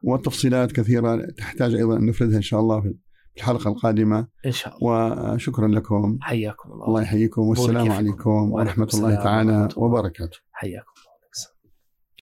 والتفصيلات 0.03 0.71
كثيرة 0.71 1.25
تحتاج 1.38 1.75
أيضا 1.75 1.97
أن 1.97 2.05
نفردها 2.05 2.38
إن 2.38 2.41
شاء 2.41 2.59
الله 2.59 2.81
في 2.81 2.93
الحلقة 3.38 3.69
القادمة. 3.71 4.27
إن 4.45 4.51
شاء 4.51 4.77
الله. 4.77 5.33
وشكرا 5.33 5.67
لكم. 5.67 6.17
حياكم 6.21 6.71
الله. 6.71 6.88
الله 6.88 7.01
يحييكم. 7.01 7.41
والسلام. 7.41 7.91
عليكم 7.91 8.51
ورحمة 8.51 8.89
الله 8.93 9.15
تعالى 9.15 9.57
ورحمة. 9.57 9.83
وبركاته. 9.83 10.38
حياكم 10.51 10.95